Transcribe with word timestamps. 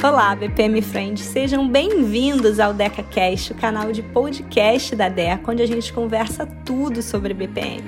Olá, 0.00 0.36
BPM 0.36 0.80
Friends, 0.80 1.24
sejam 1.24 1.68
bem-vindos 1.68 2.60
ao 2.60 2.72
DecaCast, 2.72 3.52
o 3.52 3.56
canal 3.56 3.90
de 3.90 4.00
podcast 4.00 4.94
da 4.94 5.08
Deca, 5.08 5.50
onde 5.50 5.60
a 5.60 5.66
gente 5.66 5.92
conversa 5.92 6.46
tudo 6.64 7.02
sobre 7.02 7.34
BPM. 7.34 7.82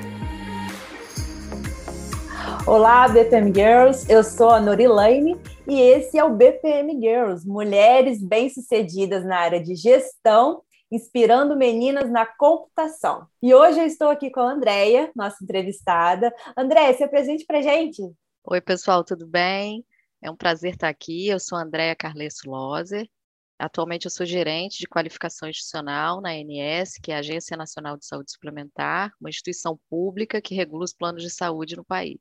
Olá, 2.66 3.08
BPM 3.08 3.54
Girls, 3.54 4.10
eu 4.10 4.24
sou 4.24 4.50
a 4.50 4.60
Norilane 4.60 5.40
e 5.68 5.80
esse 5.80 6.18
é 6.18 6.24
o 6.24 6.34
BPM 6.34 7.00
Girls, 7.00 7.46
mulheres 7.46 8.20
bem-sucedidas 8.20 9.24
na 9.24 9.38
área 9.38 9.62
de 9.62 9.76
gestão, 9.76 10.62
inspirando 10.90 11.56
meninas 11.56 12.10
na 12.10 12.26
computação. 12.26 13.24
E 13.40 13.54
hoje 13.54 13.78
eu 13.78 13.86
estou 13.86 14.08
aqui 14.08 14.30
com 14.30 14.40
a 14.40 14.50
Andrea, 14.50 15.12
nossa 15.14 15.36
entrevistada. 15.44 16.34
Andréia, 16.56 16.92
se 16.92 17.04
apresente 17.04 17.44
para 17.46 17.62
gente. 17.62 18.02
Oi, 18.42 18.60
pessoal, 18.60 19.04
tudo 19.04 19.28
bem? 19.28 19.84
É 20.22 20.30
um 20.30 20.36
prazer 20.36 20.74
estar 20.74 20.88
aqui. 20.88 21.28
Eu 21.28 21.40
sou 21.40 21.56
Andréa 21.56 21.96
Carlesso 21.96 22.48
Loser. 22.48 23.08
Atualmente 23.58 24.06
eu 24.06 24.10
sou 24.10 24.24
gerente 24.24 24.78
de 24.78 24.86
qualificação 24.86 25.48
institucional 25.48 26.20
na 26.20 26.30
ANS, 26.30 26.94
que 27.02 27.12
é 27.12 27.16
a 27.16 27.18
Agência 27.18 27.56
Nacional 27.56 27.96
de 27.96 28.06
Saúde 28.06 28.32
Suplementar, 28.32 29.12
uma 29.20 29.28
instituição 29.28 29.78
pública 29.90 30.40
que 30.40 30.54
regula 30.54 30.84
os 30.84 30.94
planos 30.94 31.22
de 31.22 31.30
saúde 31.30 31.76
no 31.76 31.84
país. 31.84 32.20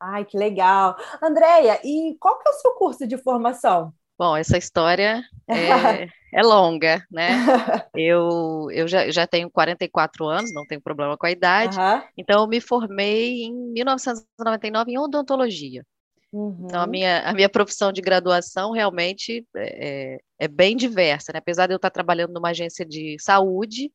Ai, 0.00 0.24
que 0.24 0.38
legal. 0.38 0.96
Andréia, 1.22 1.78
e 1.84 2.16
qual 2.18 2.38
que 2.38 2.48
é 2.48 2.52
o 2.52 2.54
seu 2.54 2.72
curso 2.72 3.06
de 3.06 3.18
formação? 3.18 3.92
Bom, 4.18 4.36
essa 4.36 4.56
história 4.56 5.22
é, 5.46 6.08
é 6.32 6.42
longa, 6.42 7.04
né? 7.10 7.28
Eu, 7.94 8.68
eu 8.70 8.86
já, 8.86 9.10
já 9.10 9.26
tenho 9.26 9.50
44 9.50 10.24
anos, 10.26 10.52
não 10.54 10.64
tenho 10.66 10.80
problema 10.80 11.16
com 11.16 11.26
a 11.26 11.30
idade, 11.30 11.78
uhum. 11.78 12.02
então 12.16 12.42
eu 12.42 12.46
me 12.46 12.60
formei 12.60 13.42
em 13.42 13.52
1999 13.72 14.92
em 14.92 14.98
odontologia. 14.98 15.84
Uhum. 16.32 16.66
Então, 16.66 16.82
a 16.82 16.86
minha, 16.86 17.20
a 17.22 17.32
minha 17.32 17.48
profissão 17.48 17.90
de 17.90 18.00
graduação 18.00 18.72
realmente 18.72 19.46
é, 19.56 20.14
é, 20.14 20.18
é 20.40 20.48
bem 20.48 20.76
diversa, 20.76 21.32
né? 21.32 21.38
Apesar 21.38 21.66
de 21.66 21.72
eu 21.72 21.76
estar 21.76 21.90
trabalhando 21.90 22.32
numa 22.32 22.50
agência 22.50 22.84
de 22.84 23.16
saúde, 23.18 23.90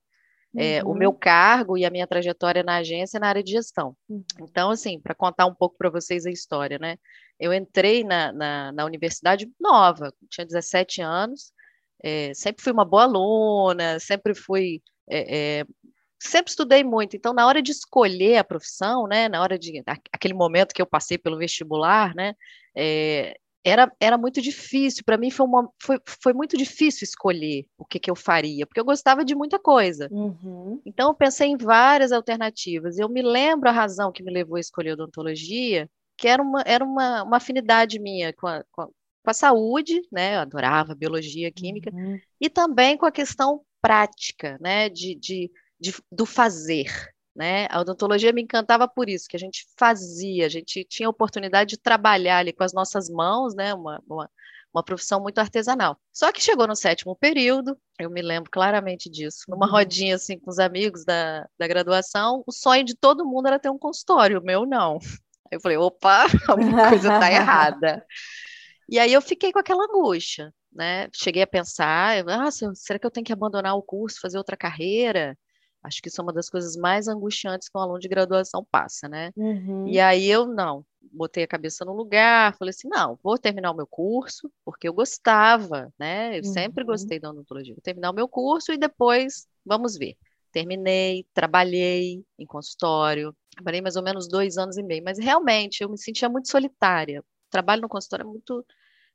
uhum. 0.53 0.61
é, 0.61 0.83
o 0.83 0.93
meu 0.93 1.11
uhum. 1.11 1.17
cargo 1.19 1.77
e 1.77 1.85
a 1.85 1.91
minha 1.91 2.07
trajetória 2.07 2.63
na 2.63 2.77
agência 2.77 3.17
é 3.17 3.19
na 3.19 3.27
área 3.27 3.43
de 3.43 3.51
gestão. 3.51 3.95
Uhum. 4.09 4.23
Então, 4.41 4.71
assim, 4.71 4.99
para 4.99 5.13
contar 5.13 5.45
um 5.45 5.53
pouco 5.53 5.77
para 5.77 5.89
vocês 5.89 6.25
a 6.25 6.31
história, 6.31 6.79
né? 6.79 6.97
Eu 7.39 7.53
entrei 7.53 8.03
na, 8.03 8.31
na, 8.31 8.71
na 8.71 8.85
universidade 8.85 9.51
nova, 9.59 10.13
tinha 10.29 10.45
17 10.45 11.01
anos, 11.01 11.51
é, 12.03 12.33
sempre 12.33 12.63
fui 12.63 12.71
uma 12.71 12.85
boa 12.85 13.03
aluna, 13.03 13.99
sempre 13.99 14.33
fui 14.33 14.81
é, 15.09 15.59
é, 15.59 15.65
sempre 16.27 16.49
estudei 16.49 16.83
muito, 16.83 17.15
então 17.15 17.33
na 17.33 17.45
hora 17.45 17.61
de 17.61 17.71
escolher 17.71 18.37
a 18.37 18.43
profissão, 18.43 19.07
né, 19.07 19.27
na 19.29 19.41
hora 19.41 19.57
de 19.57 19.83
aquele 20.11 20.33
momento 20.33 20.73
que 20.73 20.81
eu 20.81 20.85
passei 20.85 21.17
pelo 21.17 21.37
vestibular, 21.37 22.15
né, 22.15 22.33
é, 22.75 23.35
era, 23.63 23.91
era 23.99 24.17
muito 24.17 24.41
difícil, 24.41 25.03
para 25.05 25.17
mim 25.17 25.31
foi, 25.31 25.45
uma, 25.45 25.69
foi, 25.81 25.97
foi 26.05 26.33
muito 26.33 26.57
difícil 26.57 27.05
escolher 27.05 27.65
o 27.77 27.85
que, 27.85 27.97
que 27.97 28.11
eu 28.11 28.15
faria, 28.15 28.67
porque 28.67 28.79
eu 28.79 28.85
gostava 28.85 29.23
de 29.23 29.33
muita 29.33 29.57
coisa. 29.57 30.09
Uhum. 30.11 30.81
Então 30.85 31.09
eu 31.09 31.15
pensei 31.15 31.47
em 31.47 31.55
várias 31.55 32.11
alternativas. 32.11 32.99
Eu 32.99 33.07
me 33.07 33.21
lembro 33.21 33.69
a 33.69 33.71
razão 33.71 34.11
que 34.11 34.21
me 34.21 34.33
levou 34.33 34.57
a 34.57 34.59
escolher 34.59 34.93
odontologia, 34.93 35.89
que 36.17 36.27
era 36.27 36.43
uma, 36.43 36.61
era 36.65 36.83
uma, 36.83 37.23
uma 37.23 37.37
afinidade 37.37 37.99
minha 37.99 38.33
com 38.33 38.47
a, 38.47 38.63
com 38.69 38.81
a, 38.81 38.85
com 38.87 39.29
a 39.29 39.33
saúde, 39.33 40.01
né? 40.11 40.35
Eu 40.35 40.41
adorava 40.41 40.93
biologia, 40.93 41.49
química, 41.49 41.89
uhum. 41.93 42.19
e 42.41 42.49
também 42.49 42.97
com 42.97 43.05
a 43.05 43.11
questão 43.11 43.61
prática, 43.81 44.57
né? 44.59 44.89
De, 44.89 45.15
de 45.15 45.49
de, 45.83 45.93
do 46.11 46.25
fazer. 46.25 46.87
Né? 47.35 47.67
A 47.69 47.81
odontologia 47.81 48.31
me 48.31 48.41
encantava 48.41 48.87
por 48.87 49.09
isso, 49.09 49.27
que 49.27 49.35
a 49.35 49.39
gente 49.39 49.65
fazia, 49.77 50.45
a 50.45 50.49
gente 50.49 50.83
tinha 50.85 51.07
a 51.07 51.09
oportunidade 51.09 51.71
de 51.71 51.77
trabalhar 51.77 52.37
ali 52.37 52.53
com 52.53 52.63
as 52.63 52.73
nossas 52.73 53.09
mãos, 53.09 53.55
né? 53.55 53.73
uma, 53.73 54.01
uma, 54.07 54.29
uma 54.73 54.83
profissão 54.83 55.19
muito 55.19 55.39
artesanal. 55.39 55.99
Só 56.11 56.31
que 56.31 56.41
chegou 56.41 56.67
no 56.67 56.75
sétimo 56.75 57.15
período, 57.15 57.77
eu 57.99 58.09
me 58.09 58.21
lembro 58.21 58.51
claramente 58.51 59.09
disso, 59.09 59.45
numa 59.49 59.65
uhum. 59.65 59.71
rodinha 59.71 60.15
assim 60.15 60.39
com 60.39 60.49
os 60.49 60.59
amigos 60.59 61.03
da, 61.03 61.47
da 61.57 61.67
graduação, 61.67 62.43
o 62.45 62.51
sonho 62.51 62.85
de 62.85 62.95
todo 62.95 63.25
mundo 63.25 63.47
era 63.47 63.59
ter 63.59 63.69
um 63.69 63.79
consultório, 63.79 64.39
o 64.39 64.43
meu 64.43 64.65
não. 64.65 64.99
Aí 65.51 65.57
eu 65.57 65.59
falei, 65.59 65.77
opa, 65.77 66.27
alguma 66.47 66.89
coisa 66.89 67.13
está 67.13 67.31
errada. 67.31 68.05
E 68.87 68.99
aí 68.99 69.11
eu 69.11 69.21
fiquei 69.21 69.51
com 69.51 69.59
aquela 69.59 69.85
angústia, 69.85 70.53
né? 70.71 71.09
Cheguei 71.11 71.41
a 71.41 71.47
pensar, 71.47 72.23
ah, 72.27 72.51
será 72.51 72.99
que 72.99 73.07
eu 73.07 73.11
tenho 73.11 73.25
que 73.25 73.33
abandonar 73.33 73.75
o 73.75 73.81
curso, 73.81 74.21
fazer 74.21 74.37
outra 74.37 74.55
carreira? 74.55 75.35
Acho 75.83 76.01
que 76.01 76.07
isso 76.07 76.21
é 76.21 76.23
uma 76.23 76.33
das 76.33 76.49
coisas 76.49 76.75
mais 76.77 77.07
angustiantes 77.07 77.67
que 77.67 77.77
um 77.77 77.81
aluno 77.81 77.99
de 77.99 78.07
graduação 78.07 78.65
passa, 78.71 79.09
né? 79.09 79.31
Uhum. 79.35 79.87
E 79.87 79.99
aí 79.99 80.29
eu 80.29 80.45
não, 80.45 80.85
botei 81.11 81.43
a 81.43 81.47
cabeça 81.47 81.83
no 81.83 81.93
lugar, 81.93 82.55
falei 82.57 82.69
assim, 82.69 82.87
não, 82.87 83.19
vou 83.21 83.37
terminar 83.37 83.71
o 83.71 83.75
meu 83.75 83.85
curso, 83.85 84.49
porque 84.63 84.87
eu 84.87 84.93
gostava, 84.93 85.93
né? 85.99 86.39
Eu 86.39 86.43
uhum. 86.43 86.53
sempre 86.53 86.83
gostei 86.83 87.19
da 87.19 87.29
odontologia. 87.29 87.73
Vou 87.73 87.81
terminar 87.81 88.11
o 88.11 88.15
meu 88.15 88.27
curso 88.27 88.71
e 88.71 88.77
depois 88.77 89.45
vamos 89.65 89.97
ver. 89.97 90.15
Terminei, 90.51 91.25
trabalhei 91.33 92.23
em 92.37 92.45
consultório, 92.45 93.35
trabalhei 93.51 93.81
mais 93.81 93.95
ou 93.95 94.03
menos 94.03 94.27
dois 94.27 94.57
anos 94.57 94.77
e 94.77 94.83
meio, 94.83 95.03
mas 95.03 95.17
realmente 95.17 95.81
eu 95.81 95.89
me 95.89 95.97
sentia 95.97 96.29
muito 96.29 96.49
solitária. 96.49 97.21
O 97.21 97.51
trabalho 97.51 97.81
no 97.81 97.89
consultório 97.89 98.23
é 98.23 98.27
muito 98.29 98.65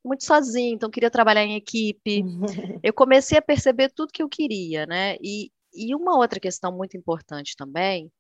muito 0.05 0.25
sozinho, 0.25 0.75
então 0.75 0.91
queria 0.91 1.11
trabalhar 1.11 1.45
em 1.45 1.57
equipe. 1.57 2.23
Eu 2.83 2.93
comecei 2.93 3.37
a 3.37 3.43
perceber 3.43 3.91
tudo 3.91 4.13
que 4.13 4.23
eu 4.23 4.29
queria, 4.29 4.87
né? 4.87 5.17
E, 5.21 5.51
e 5.79 5.95
uma 5.95 6.17
outra 6.17 6.41
questão 6.41 6.73
muito 6.77 6.97
importante 6.97 7.57
também, 7.57 8.11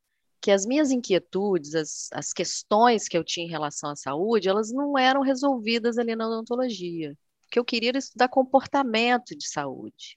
que 0.41 0.51
as 0.51 0.65
minhas 0.65 0.91
inquietudes, 0.91 1.75
as, 1.75 2.09
as 2.13 2.33
questões 2.33 3.09
que 3.09 3.19
eu 3.19 3.25
tinha 3.25 3.47
em 3.47 3.51
relação 3.51 3.91
à 3.91 3.97
saúde, 3.97 4.49
elas 4.49 4.71
não 4.73 4.97
eram 4.97 5.21
resolvidas 5.21 5.99
ali 5.99 6.15
na 6.15 6.29
odontologia. 6.29 7.13
O 7.47 7.51
que 7.51 7.59
eu 7.59 7.65
queria 7.65 7.91
era 7.91 7.99
estudar 7.99 8.29
comportamento 8.29 9.37
de 9.37 9.49
saúde. 9.49 10.15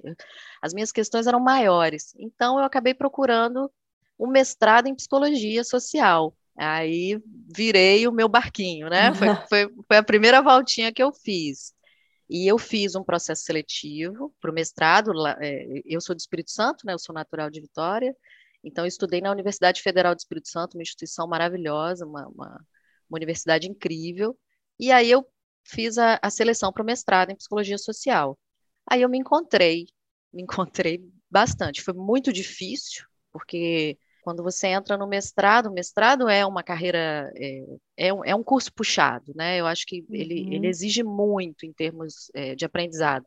As 0.62 0.74
minhas 0.74 0.92
questões 0.92 1.28
eram 1.28 1.40
maiores. 1.40 2.14
Então, 2.20 2.60
eu 2.60 2.66
acabei 2.66 2.94
procurando 2.94 3.72
um 4.20 4.28
mestrado 4.28 4.88
em 4.88 4.96
psicologia 4.96 5.64
social. 5.64 6.36
Aí 6.58 7.20
virei 7.56 8.08
o 8.08 8.12
meu 8.12 8.28
barquinho, 8.28 8.90
né? 8.90 9.14
Foi, 9.16 9.28
foi, 9.50 9.74
foi 9.88 9.98
a 9.98 10.04
primeira 10.04 10.42
voltinha 10.42 10.94
que 10.94 11.02
eu 11.02 11.12
fiz. 11.12 11.74
E 12.34 12.48
eu 12.48 12.58
fiz 12.58 12.96
um 12.96 13.04
processo 13.04 13.44
seletivo 13.44 14.34
para 14.40 14.50
o 14.50 14.54
mestrado. 14.54 15.12
É, 15.42 15.82
eu 15.86 16.00
sou 16.00 16.16
do 16.16 16.20
Espírito 16.20 16.50
Santo, 16.50 16.86
né? 16.86 16.94
Eu 16.94 17.00
sou 17.00 17.14
natural 17.14 17.50
de 17.50 17.60
Vitória. 17.60 18.16
Então, 18.64 18.86
eu 18.86 18.88
estudei 18.88 19.20
na 19.20 19.32
Universidade 19.32 19.82
Federal 19.82 20.16
do 20.16 20.20
Espírito 20.20 20.48
Santo, 20.48 20.78
uma 20.78 20.82
instituição 20.82 21.28
maravilhosa, 21.28 22.06
uma, 22.06 22.26
uma, 22.30 22.48
uma 23.10 23.18
universidade 23.18 23.68
incrível. 23.68 24.38
E 24.80 24.94
aí 24.94 25.12
eu 25.12 25.28
fiz 25.66 25.98
a, 25.98 26.20
a 26.22 26.30
seleção 26.30 26.72
para 26.72 26.82
o 26.82 26.86
mestrado 26.86 27.32
em 27.32 27.36
psicologia 27.36 27.78
social. 27.78 28.40
Aí 28.90 29.02
eu 29.02 29.10
me 29.10 29.18
encontrei, 29.18 29.88
me 30.32 30.44
encontrei 30.44 31.04
bastante. 31.30 31.82
Foi 31.82 31.94
muito 31.94 32.32
difícil, 32.32 33.06
porque 33.34 34.00
quando 34.22 34.44
você 34.44 34.68
entra 34.68 34.98
no 34.98 35.08
mestrado, 35.08 35.68
o 35.68 35.74
mestrado 35.74 36.30
é 36.30 36.46
uma 36.46 36.64
carreira, 36.64 37.32
é, 37.36 37.64
é, 37.98 38.14
um, 38.14 38.26
é 38.26 38.36
um 38.36 38.44
curso 38.44 38.72
puxado, 38.74 39.34
né? 39.36 39.60
Eu 39.60 39.66
acho 39.66 39.86
que 39.86 40.02
uhum. 40.02 40.16
ele, 40.16 40.56
ele 40.56 40.68
exige 40.68 41.04
muito 41.04 41.66
em 41.66 41.74
termos 41.74 42.32
é, 42.34 42.56
de 42.56 42.64
aprendizado. 42.66 43.26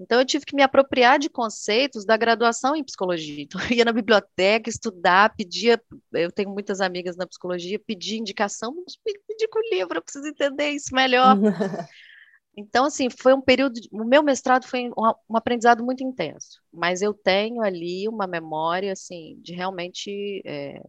Então, 0.00 0.18
eu 0.18 0.24
tive 0.24 0.46
que 0.46 0.56
me 0.56 0.62
apropriar 0.62 1.18
de 1.18 1.28
conceitos 1.28 2.06
da 2.06 2.16
graduação 2.16 2.74
em 2.74 2.82
psicologia. 2.82 3.44
Então, 3.44 3.60
eu 3.60 3.76
ia 3.76 3.84
na 3.84 3.92
biblioteca 3.92 4.70
estudar, 4.70 5.34
pedia. 5.36 5.80
Eu 6.12 6.32
tenho 6.32 6.48
muitas 6.50 6.80
amigas 6.80 7.16
na 7.16 7.26
psicologia, 7.26 7.78
pedia 7.78 8.18
indicação, 8.18 8.72
me 8.74 8.82
indica 9.28 9.58
o 9.58 9.74
livro, 9.74 9.98
eu 9.98 10.02
preciso 10.02 10.26
entender 10.26 10.70
isso 10.70 10.94
melhor. 10.94 11.36
Então, 12.56 12.84
assim, 12.84 13.08
foi 13.10 13.32
um 13.32 13.40
período. 13.40 13.80
O 13.92 14.04
meu 14.04 14.22
mestrado 14.22 14.66
foi 14.66 14.90
um, 14.90 15.36
aprendizado 15.36 15.84
muito 15.84 16.02
intenso, 16.04 16.60
mas 16.72 17.00
eu 17.02 17.14
tenho 17.14 17.62
ali 17.62 18.08
uma 18.08 18.26
memória, 18.26 18.92
assim, 18.92 19.36
de 19.40 19.54
realmente 19.54 20.42
é, 20.44 20.82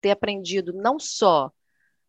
ter 0.00 0.10
aprendido 0.10 0.72
não 0.72 0.98
só 0.98 1.52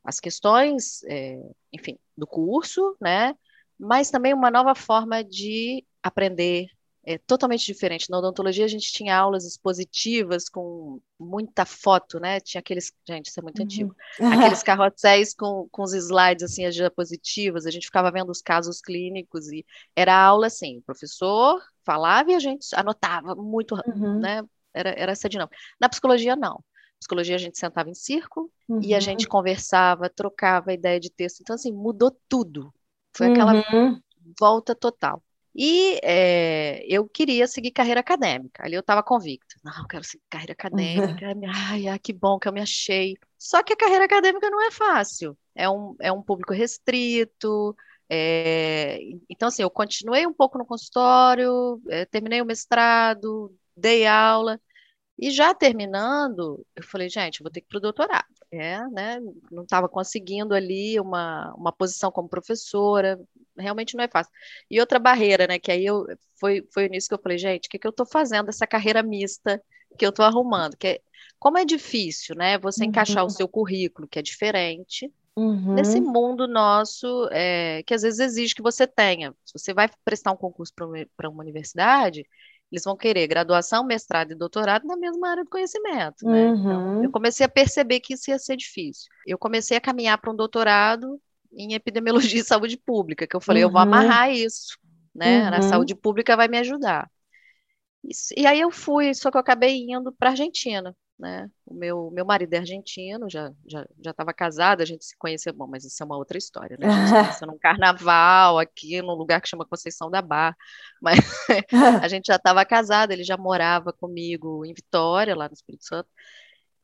as 0.03 0.19
questões, 0.19 1.03
é, 1.03 1.37
enfim, 1.71 1.97
do 2.17 2.25
curso, 2.25 2.95
né, 2.99 3.35
mas 3.77 4.09
também 4.09 4.33
uma 4.33 4.49
nova 4.51 4.73
forma 4.75 5.23
de 5.23 5.85
aprender, 6.01 6.67
é 7.03 7.17
totalmente 7.17 7.65
diferente. 7.65 8.09
Na 8.09 8.19
odontologia 8.19 8.65
a 8.65 8.67
gente 8.67 8.91
tinha 8.91 9.17
aulas 9.17 9.45
expositivas 9.45 10.47
com 10.47 11.01
muita 11.19 11.65
foto, 11.65 12.19
né? 12.19 12.39
Tinha 12.39 12.59
aqueles, 12.59 12.93
gente, 13.07 13.27
isso 13.27 13.39
é 13.39 13.43
muito 13.43 13.59
uhum. 13.59 13.65
antigo, 13.65 13.95
aqueles 14.55 14.63
carrosséis 14.63 15.33
com, 15.33 15.67
com 15.71 15.83
os 15.83 15.93
slides 15.93 16.43
assim, 16.43 16.65
as 16.65 16.75
diapositivas, 16.75 17.65
a 17.65 17.71
gente 17.71 17.85
ficava 17.85 18.11
vendo 18.11 18.29
os 18.29 18.41
casos 18.41 18.81
clínicos 18.81 19.51
e 19.51 19.65
era 19.95 20.15
aula 20.15 20.47
assim, 20.47 20.77
o 20.77 20.83
professor 20.83 21.61
falava 21.83 22.31
e 22.31 22.35
a 22.35 22.39
gente 22.39 22.67
anotava 22.75 23.35
muito, 23.35 23.75
uhum. 23.87 24.19
né? 24.19 24.43
Era, 24.73 24.91
era 24.91 25.11
essa 25.11 25.27
dinâmica. 25.27 25.57
Na 25.79 25.89
psicologia, 25.89 26.35
não. 26.35 26.63
Psicologia 26.99 27.35
a 27.35 27.39
gente 27.39 27.57
sentava 27.57 27.89
em 27.89 27.95
círculo 27.95 28.49
uhum. 28.69 28.79
e 28.81 28.93
a 28.93 28.97
uhum. 28.97 29.01
gente 29.01 29.27
conversava, 29.27 30.07
trocava 30.07 30.71
ideia 30.71 30.99
de 30.99 31.09
texto. 31.09 31.41
Então, 31.41 31.55
assim, 31.55 31.71
mudou 31.71 32.15
tudo. 32.29 32.71
Foi 33.13 33.31
aquela 33.31 33.53
uhum. 33.53 33.99
volta 34.39 34.75
total. 34.75 35.21
E 35.55 35.99
é, 36.03 36.83
eu 36.87 37.07
queria 37.09 37.47
seguir 37.47 37.71
carreira 37.71 37.99
acadêmica. 37.99 38.63
Ali 38.65 38.75
eu 38.75 38.79
estava 38.81 39.03
convicta. 39.03 39.55
Não, 39.63 39.73
eu 39.79 39.87
quero 39.87 40.03
seguir 40.03 40.23
carreira 40.29 40.53
acadêmica. 40.53 41.25
Ai, 41.71 41.87
ai, 41.87 41.99
que 41.99 42.13
bom 42.13 42.39
que 42.39 42.47
eu 42.47 42.53
me 42.53 42.61
achei. 42.61 43.15
Só 43.37 43.63
que 43.63 43.73
a 43.73 43.77
carreira 43.77 44.05
acadêmica 44.05 44.49
não 44.49 44.61
é 44.65 44.71
fácil. 44.71 45.37
É 45.55 45.69
um, 45.69 45.95
é 45.99 46.11
um 46.11 46.21
público 46.21 46.53
restrito, 46.53 47.75
É, 48.09 48.99
então, 49.29 49.47
assim, 49.47 49.63
eu 49.63 49.69
continuei 49.69 50.27
um 50.27 50.33
pouco 50.33 50.57
no 50.57 50.65
consultório, 50.65 51.81
é, 51.89 52.05
terminei 52.05 52.41
o 52.41 52.45
mestrado, 52.45 53.55
dei 53.75 54.05
aula, 54.05 54.59
e 55.19 55.31
já 55.31 55.53
terminando, 55.53 56.65
eu 56.75 56.83
falei, 56.83 57.09
gente, 57.09 57.41
eu 57.41 57.45
vou 57.45 57.51
ter 57.51 57.61
que 57.61 57.67
ir 57.67 57.69
para 57.69 57.77
o 57.79 57.81
doutorado. 57.81 58.27
É, 58.51 58.85
né? 58.89 59.19
Não 59.49 59.63
estava 59.63 59.87
conseguindo 59.87 60.53
ali 60.53 60.99
uma, 60.99 61.53
uma 61.55 61.71
posição 61.71 62.11
como 62.11 62.27
professora, 62.27 63.17
realmente 63.57 63.95
não 63.95 64.03
é 64.03 64.09
fácil. 64.09 64.31
E 64.69 64.79
outra 64.79 64.99
barreira, 64.99 65.47
né? 65.47 65.57
Que 65.57 65.71
aí 65.71 65.85
eu 65.85 66.05
foi, 66.37 66.67
foi 66.73 66.89
nisso 66.89 67.07
que 67.07 67.13
eu 67.13 67.21
falei, 67.21 67.37
gente, 67.37 67.67
o 67.67 67.69
que, 67.69 67.79
que 67.79 67.87
eu 67.87 67.91
estou 67.91 68.05
fazendo 68.05 68.49
essa 68.49 68.67
carreira 68.67 69.01
mista 69.01 69.61
que 69.97 70.05
eu 70.05 70.09
estou 70.09 70.25
arrumando? 70.25 70.75
Que 70.75 70.87
é, 70.87 71.01
como 71.39 71.57
é 71.57 71.63
difícil, 71.63 72.35
né? 72.35 72.57
Você 72.59 72.83
uhum. 72.83 72.89
encaixar 72.89 73.25
o 73.25 73.29
seu 73.29 73.47
currículo, 73.47 74.07
que 74.07 74.19
é 74.19 74.21
diferente, 74.21 75.09
uhum. 75.35 75.73
nesse 75.73 76.01
mundo 76.01 76.47
nosso, 76.47 77.29
é, 77.31 77.83
que 77.83 77.93
às 77.93 78.01
vezes 78.01 78.19
exige 78.19 78.53
que 78.55 78.61
você 78.61 78.85
tenha. 78.85 79.33
Se 79.45 79.57
você 79.57 79.73
vai 79.73 79.89
prestar 80.03 80.31
um 80.31 80.37
concurso 80.37 80.73
para 81.15 81.29
uma 81.29 81.41
universidade, 81.41 82.25
eles 82.71 82.83
vão 82.85 82.95
querer 82.95 83.27
graduação, 83.27 83.83
mestrado 83.83 84.31
e 84.31 84.35
doutorado 84.35 84.87
na 84.87 84.95
mesma 84.95 85.29
área 85.29 85.43
do 85.43 85.49
conhecimento, 85.49 86.25
né? 86.25 86.51
Uhum. 86.51 86.59
Então, 86.59 87.03
eu 87.03 87.11
comecei 87.11 87.45
a 87.45 87.49
perceber 87.49 87.99
que 87.99 88.13
isso 88.13 88.31
ia 88.31 88.39
ser 88.39 88.55
difícil. 88.55 89.09
Eu 89.27 89.37
comecei 89.37 89.75
a 89.75 89.81
caminhar 89.81 90.17
para 90.19 90.31
um 90.31 90.35
doutorado 90.35 91.19
em 91.51 91.73
epidemiologia 91.73 92.39
e 92.39 92.43
saúde 92.43 92.77
pública, 92.77 93.27
que 93.27 93.35
eu 93.35 93.41
falei, 93.41 93.63
uhum. 93.63 93.69
eu 93.69 93.73
vou 93.73 93.81
uhum. 93.81 93.87
amarrar 93.87 94.31
isso, 94.31 94.77
né? 95.13 95.43
Uhum. 95.43 95.49
Na 95.51 95.61
saúde 95.61 95.95
pública 95.95 96.37
vai 96.37 96.47
me 96.47 96.57
ajudar. 96.59 97.11
E, 98.03 98.41
e 98.41 98.47
aí 98.47 98.59
eu 98.59 98.71
fui, 98.71 99.13
só 99.13 99.29
que 99.29 99.37
eu 99.37 99.41
acabei 99.41 99.85
indo 99.89 100.11
para 100.13 100.29
a 100.29 100.31
Argentina 100.31 100.95
né? 101.21 101.49
O 101.65 101.73
meu, 101.75 102.09
meu 102.11 102.25
marido 102.25 102.53
é 102.55 102.57
argentino, 102.57 103.29
já 103.29 103.53
já 103.67 103.87
já 104.03 104.09
estava 104.09 104.33
casado, 104.33 104.81
a 104.81 104.85
gente 104.85 105.05
se 105.05 105.15
conheceu, 105.17 105.53
bom, 105.53 105.67
mas 105.67 105.85
isso 105.85 106.01
é 106.01 106.05
uma 106.05 106.17
outra 106.17 106.37
história, 106.37 106.75
né? 106.79 106.87
A 106.87 106.91
gente 106.91 107.07
se 107.07 107.13
conheceu 107.45 107.47
num 107.47 107.59
carnaval 107.59 108.57
aqui, 108.57 109.01
num 109.03 109.13
lugar 109.13 109.39
que 109.39 109.47
chama 109.47 109.65
Conceição 109.65 110.09
da 110.09 110.21
Barra, 110.21 110.57
mas 111.01 111.19
a 112.01 112.07
gente 112.07 112.25
já 112.25 112.37
estava 112.37 112.65
casado, 112.65 113.11
ele 113.11 113.23
já 113.23 113.37
morava 113.37 113.93
comigo 113.93 114.65
em 114.65 114.73
Vitória, 114.73 115.35
lá 115.35 115.47
no 115.47 115.53
Espírito 115.53 115.85
Santo. 115.85 116.09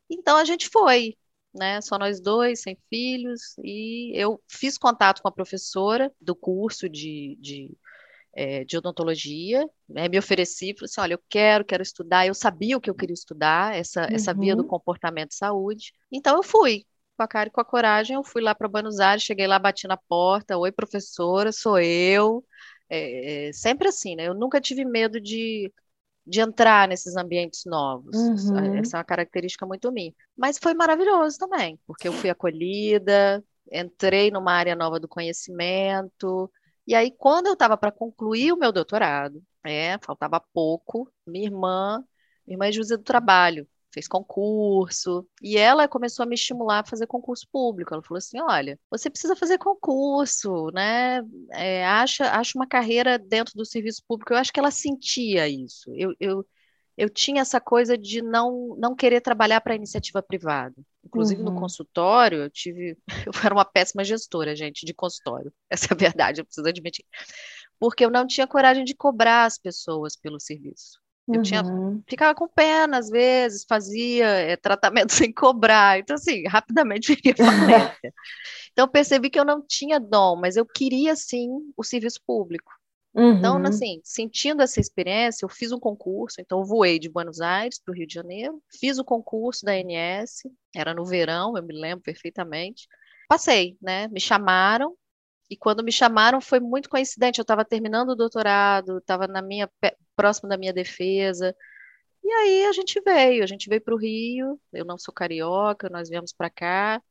Então 0.09 0.37
a 0.37 0.45
gente 0.45 0.69
foi, 0.69 1.17
né? 1.53 1.81
Só 1.81 1.97
nós 1.97 2.21
dois, 2.21 2.61
sem 2.61 2.77
filhos, 2.89 3.57
e 3.63 4.11
eu 4.15 4.39
fiz 4.47 4.77
contato 4.77 5.21
com 5.21 5.27
a 5.29 5.31
professora 5.31 6.11
do 6.21 6.35
curso 6.35 6.87
de, 6.87 7.35
de 7.41 7.75
é, 8.33 8.63
de 8.63 8.77
odontologia, 8.77 9.67
né, 9.89 10.07
me 10.07 10.17
ofereci, 10.19 10.73
falei 10.73 10.85
assim, 10.85 11.01
olha, 11.01 11.13
eu 11.15 11.21
quero, 11.29 11.65
quero 11.65 11.83
estudar, 11.83 12.27
eu 12.27 12.33
sabia 12.33 12.77
o 12.77 12.81
que 12.81 12.89
eu 12.89 12.95
queria 12.95 13.13
estudar, 13.13 13.75
essa, 13.75 14.01
uhum. 14.01 14.15
essa 14.15 14.33
via 14.33 14.55
do 14.55 14.61
uhum. 14.61 14.67
comportamento 14.67 15.33
saúde, 15.33 15.91
então 16.11 16.37
eu 16.37 16.43
fui, 16.43 16.85
com 17.17 17.23
a 17.23 17.27
cara 17.27 17.49
e 17.49 17.51
com 17.51 17.61
a 17.61 17.65
coragem, 17.65 18.15
eu 18.15 18.23
fui 18.23 18.41
lá 18.41 18.53
para 18.53 18.67
Buenos 18.67 18.99
Aires, 18.99 19.23
cheguei 19.23 19.47
lá, 19.47 19.57
bati 19.57 19.87
na 19.87 19.97
porta, 19.97 20.57
oi 20.57 20.71
professora, 20.71 21.51
sou 21.51 21.79
eu, 21.79 22.43
é, 22.89 23.47
é, 23.49 23.53
sempre 23.53 23.87
assim, 23.87 24.15
né, 24.15 24.27
eu 24.27 24.35
nunca 24.35 24.61
tive 24.61 24.85
medo 24.85 25.19
de, 25.19 25.73
de 26.25 26.39
entrar 26.39 26.87
nesses 26.87 27.15
ambientes 27.15 27.63
novos, 27.65 28.15
uhum. 28.15 28.75
essa 28.75 28.97
é 28.97 28.99
uma 28.99 29.03
característica 29.03 29.65
muito 29.65 29.91
minha, 29.91 30.13
mas 30.37 30.59
foi 30.61 30.73
maravilhoso 30.73 31.39
também, 31.39 31.79
porque 31.87 32.07
eu 32.07 32.13
fui 32.13 32.29
acolhida, 32.29 33.43
entrei 33.71 34.31
numa 34.31 34.53
área 34.53 34.75
nova 34.75 34.99
do 34.99 35.07
conhecimento, 35.07 36.51
e 36.87 36.95
aí, 36.95 37.11
quando 37.11 37.47
eu 37.47 37.53
estava 37.53 37.77
para 37.77 37.91
concluir 37.91 38.53
o 38.53 38.57
meu 38.57 38.71
doutorado, 38.71 39.43
é, 39.63 39.97
faltava 39.99 40.39
pouco, 40.53 41.11
minha 41.25 41.45
irmã, 41.45 42.03
minha 42.45 42.55
irmã 42.55 42.67
é 42.67 42.71
juíza 42.71 42.97
do 42.97 43.03
trabalho, 43.03 43.67
fez 43.93 44.07
concurso, 44.07 45.27
e 45.41 45.57
ela 45.57 45.87
começou 45.87 46.23
a 46.23 46.25
me 46.25 46.35
estimular 46.35 46.79
a 46.79 46.85
fazer 46.85 47.07
concurso 47.07 47.47
público. 47.51 47.93
Ela 47.93 48.03
falou 48.03 48.17
assim: 48.17 48.39
olha, 48.41 48.79
você 48.89 49.09
precisa 49.09 49.35
fazer 49.35 49.57
concurso, 49.57 50.69
né? 50.73 51.21
É, 51.51 51.85
acha, 51.85 52.31
acha 52.31 52.57
uma 52.57 52.67
carreira 52.67 53.17
dentro 53.19 53.53
do 53.55 53.65
serviço 53.65 54.01
público. 54.07 54.33
Eu 54.33 54.37
acho 54.37 54.53
que 54.53 54.59
ela 54.59 54.71
sentia 54.71 55.47
isso. 55.47 55.91
Eu, 55.95 56.13
eu, 56.19 56.45
eu 56.97 57.09
tinha 57.09 57.41
essa 57.41 57.61
coisa 57.61 57.95
de 57.95 58.23
não, 58.23 58.75
não 58.79 58.95
querer 58.95 59.21
trabalhar 59.21 59.61
para 59.61 59.73
a 59.73 59.75
iniciativa 59.75 60.21
privada. 60.21 60.75
Inclusive 61.05 61.41
uhum. 61.41 61.53
no 61.53 61.59
consultório, 61.59 62.39
eu 62.39 62.49
tive. 62.49 62.97
Eu 63.25 63.31
era 63.43 63.53
uma 63.53 63.63
péssima 63.63 64.03
gestora, 64.03 64.55
gente, 64.55 64.85
de 64.85 64.93
consultório. 64.93 65.53
Essa 65.69 65.87
é 65.91 65.93
a 65.93 65.97
verdade, 65.97 66.41
eu 66.41 66.45
preciso 66.45 66.67
admitir. 66.67 67.05
Porque 67.79 68.03
eu 68.03 68.09
não 68.09 68.25
tinha 68.25 68.47
coragem 68.47 68.83
de 68.83 68.95
cobrar 68.95 69.45
as 69.45 69.57
pessoas 69.57 70.15
pelo 70.15 70.39
serviço. 70.39 70.99
Eu 71.27 71.41
tinha, 71.41 71.61
uhum. 71.61 72.01
ficava 72.07 72.33
com 72.33 72.47
pena 72.47 72.97
às 72.97 73.09
vezes, 73.09 73.65
fazia 73.67 74.25
é, 74.25 74.55
tratamento 74.55 75.11
sem 75.13 75.31
cobrar. 75.31 75.99
Então, 75.99 76.15
assim, 76.15 76.47
rapidamente 76.47 77.13
viria 77.13 77.35
falência. 77.35 78.13
então, 78.71 78.85
eu 78.85 78.87
percebi 78.87 79.29
que 79.29 79.39
eu 79.39 79.45
não 79.45 79.61
tinha 79.61 79.99
dom, 79.99 80.37
mas 80.37 80.55
eu 80.55 80.65
queria, 80.65 81.15
sim, 81.15 81.49
o 81.75 81.83
serviço 81.83 82.21
público. 82.25 82.71
Então, 83.19 83.57
uhum. 83.57 83.65
assim, 83.65 83.99
sentindo 84.03 84.61
essa 84.61 84.79
experiência, 84.79 85.43
eu 85.43 85.49
fiz 85.49 85.71
um 85.71 85.79
concurso, 85.79 86.39
então 86.39 86.63
voei 86.63 86.99
de 86.99 87.09
Buenos 87.09 87.41
Aires 87.41 87.79
para 87.79 87.91
o 87.91 87.95
Rio 87.95 88.05
de 88.05 88.13
Janeiro, 88.13 88.61
fiz 88.79 88.99
o 88.99 89.03
concurso 89.03 89.65
da 89.65 89.71
ANS, 89.71 90.43
era 90.75 90.93
no 90.93 91.03
verão, 91.03 91.57
eu 91.57 91.63
me 91.63 91.73
lembro 91.73 92.03
perfeitamente. 92.03 92.87
Passei, 93.27 93.75
né? 93.81 94.07
Me 94.09 94.19
chamaram, 94.19 94.95
e 95.49 95.57
quando 95.57 95.83
me 95.83 95.91
chamaram 95.91 96.39
foi 96.39 96.59
muito 96.59 96.89
coincidente, 96.89 97.39
eu 97.39 97.43
estava 97.43 97.65
terminando 97.65 98.09
o 98.09 98.15
doutorado, 98.15 98.99
estava 98.99 99.27
na 99.27 99.41
minha 99.41 99.67
próximo 100.15 100.47
da 100.47 100.57
minha 100.57 100.73
defesa. 100.73 101.55
E 102.23 102.31
aí 102.31 102.65
a 102.65 102.71
gente 102.71 103.01
veio, 103.01 103.43
a 103.43 103.47
gente 103.47 103.67
veio 103.67 103.81
para 103.81 103.95
o 103.95 103.97
Rio, 103.97 104.59
eu 104.71 104.85
não 104.85 104.97
sou 104.97 105.13
carioca, 105.13 105.89
nós 105.89 106.07
viemos 106.09 106.33
para 106.33 106.49
cá 106.49 107.01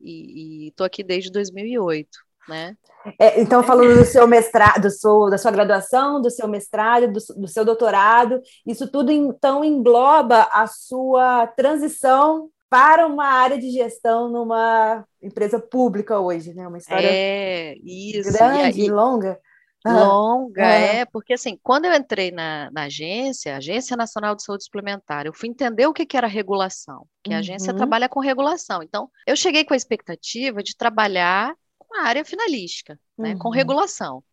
e 0.00 0.68
estou 0.68 0.84
aqui 0.84 1.02
desde 1.02 1.30
2008 1.30 2.18
né? 2.48 2.76
É, 3.18 3.40
então, 3.40 3.62
falando 3.62 3.98
do 3.98 4.04
seu 4.04 4.26
mestrado, 4.26 4.82
do 4.82 4.90
seu, 4.90 5.28
da 5.28 5.36
sua 5.36 5.50
graduação, 5.50 6.20
do 6.22 6.30
seu 6.30 6.48
mestrado, 6.48 7.12
do, 7.12 7.20
do, 7.36 7.48
seu 7.48 7.64
doutorado, 7.64 8.40
isso 8.66 8.90
tudo 8.90 9.12
então 9.12 9.64
engloba 9.64 10.48
a 10.50 10.66
sua 10.66 11.46
transição 11.48 12.48
para 12.70 13.06
uma 13.06 13.26
área 13.26 13.58
de 13.58 13.70
gestão 13.70 14.28
numa 14.28 15.04
empresa 15.22 15.60
pública 15.60 16.18
hoje, 16.18 16.54
né? 16.54 16.66
Uma 16.66 16.78
história 16.78 17.06
é, 17.06 17.76
isso. 17.84 18.32
grande 18.32 18.80
e, 18.80 18.90
longa. 18.90 19.38
Ah, 19.86 20.02
longa, 20.02 20.64
ah. 20.66 20.70
é, 20.70 21.04
porque 21.04 21.34
assim, 21.34 21.58
quando 21.62 21.84
eu 21.84 21.92
entrei 21.92 22.30
na, 22.30 22.70
na, 22.72 22.84
agência, 22.84 23.54
Agência 23.54 23.94
Nacional 23.94 24.34
de 24.34 24.42
Saúde 24.42 24.64
Suplementar, 24.64 25.26
eu 25.26 25.32
fui 25.34 25.50
entender 25.50 25.86
o 25.86 25.92
que, 25.92 26.06
que 26.06 26.16
era 26.16 26.26
regulação, 26.26 27.06
que 27.22 27.34
a 27.34 27.38
agência 27.40 27.70
uhum. 27.70 27.76
trabalha 27.76 28.08
com 28.08 28.18
regulação. 28.18 28.82
Então, 28.82 29.10
eu 29.26 29.36
cheguei 29.36 29.62
com 29.62 29.74
a 29.74 29.76
expectativa 29.76 30.62
de 30.62 30.74
trabalhar 30.74 31.54
uma 31.94 32.06
área 32.06 32.24
finalística, 32.24 32.98
né, 33.16 33.32
uhum. 33.32 33.38
com 33.38 33.50
regulação. 33.50 34.24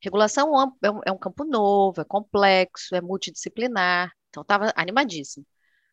Regulação 0.00 0.52
é 0.82 0.90
um, 0.90 1.00
é 1.06 1.12
um 1.12 1.18
campo 1.18 1.44
novo, 1.44 2.00
é 2.00 2.04
complexo, 2.04 2.94
é 2.94 3.00
multidisciplinar, 3.00 4.12
então 4.28 4.42
estava 4.42 4.72
animadíssimo. 4.76 5.44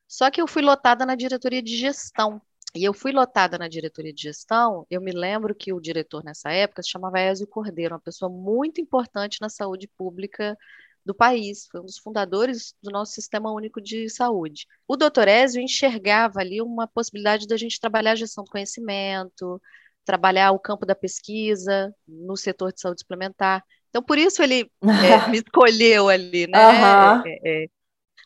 Só 0.08 0.30
que 0.30 0.40
eu 0.42 0.48
fui 0.48 0.62
lotada 0.62 1.06
na 1.06 1.16
diretoria 1.16 1.62
de 1.62 1.76
gestão. 1.76 2.42
E 2.76 2.84
eu 2.84 2.94
fui 2.94 3.12
lotada 3.12 3.58
na 3.58 3.68
diretoria 3.68 4.14
de 4.14 4.22
gestão. 4.22 4.86
Eu 4.90 5.02
me 5.02 5.12
lembro 5.12 5.56
que 5.56 5.74
o 5.74 5.80
diretor 5.80 6.24
nessa 6.24 6.52
época 6.52 6.84
se 6.84 6.90
chamava 6.90 7.20
Ezio 7.22 7.48
Cordeiro, 7.48 7.96
uma 7.96 8.02
pessoa 8.02 8.30
muito 8.30 8.82
importante 8.82 9.40
na 9.42 9.50
saúde 9.50 9.88
pública 9.88 10.58
do 11.06 11.14
país, 11.14 11.68
foi 11.68 11.82
um 11.82 11.86
dos 11.86 12.00
fundadores 12.00 12.76
do 12.82 12.90
nosso 12.92 13.14
Sistema 13.14 13.52
Único 13.52 13.80
de 13.80 14.10
Saúde. 14.10 14.68
O 14.88 14.98
doutor 14.98 15.28
Ezio 15.28 15.62
enxergava 15.62 16.40
ali 16.40 16.62
uma 16.62 16.88
possibilidade 16.88 17.48
da 17.48 17.56
gente 17.56 17.80
trabalhar 17.80 18.14
a 18.14 18.16
gestão 18.16 18.44
do 18.44 18.50
conhecimento, 18.50 19.62
trabalhar 20.06 20.52
o 20.52 20.60
campo 20.60 20.86
da 20.86 20.96
pesquisa 20.96 21.94
no 22.08 22.38
setor 22.38 22.72
de 22.72 22.80
saúde 22.80 23.02
suplementar. 23.02 23.64
Então, 23.90 24.04
por 24.04 24.18
isso 24.18 24.42
ele 24.44 24.70
é, 24.82 24.82
me 25.32 25.38
escolheu 25.38 26.08
ali, 26.08 26.48
né? 26.48 26.58
Uhum. 26.58 27.24
É, 27.26 27.64
é, 27.64 27.68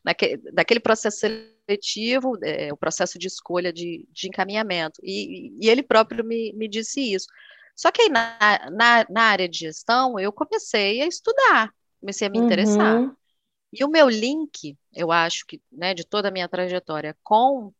naque, 0.03 0.37
daquele 0.53 0.79
processo 0.79 1.19
seletivo, 1.19 2.37
é, 2.43 2.71
o 2.73 2.77
processo 2.77 3.17
de 3.17 3.27
escolha 3.27 3.71
de, 3.71 4.05
de 4.11 4.27
encaminhamento. 4.27 4.99
E, 5.03 5.53
e, 5.61 5.69
ele 5.69 5.81
próprio 5.81 6.23
me, 6.23 6.53
me 6.53 6.67
disse 6.67 7.13
isso. 7.13 7.27
Só 7.75 7.91
que 7.91 8.01
aí 8.01 8.09
na, 8.09 8.37
na, 8.71 9.05
na, 9.09 9.21
área 9.21 9.47
de 9.47 9.59
gestão, 9.59 10.19
eu 10.19 10.33
comecei 10.33 11.01
a 11.01 11.07
estudar, 11.07 11.73
comecei 12.01 12.27
a 12.27 12.29
me 12.29 12.37
interessar. 12.39 12.97
Uhum. 12.97 13.15
E 13.71 13.83
o 13.85 13.87
meu 13.87 14.09
link, 14.09 14.75
eu 14.93 15.11
acho 15.11 15.45
que, 15.45 15.61
né, 15.71 15.93
de 15.93 16.03
toda 16.03 16.27
a 16.27 16.31
minha 16.31 16.49
trajetória 16.49 17.15
com 17.23 17.71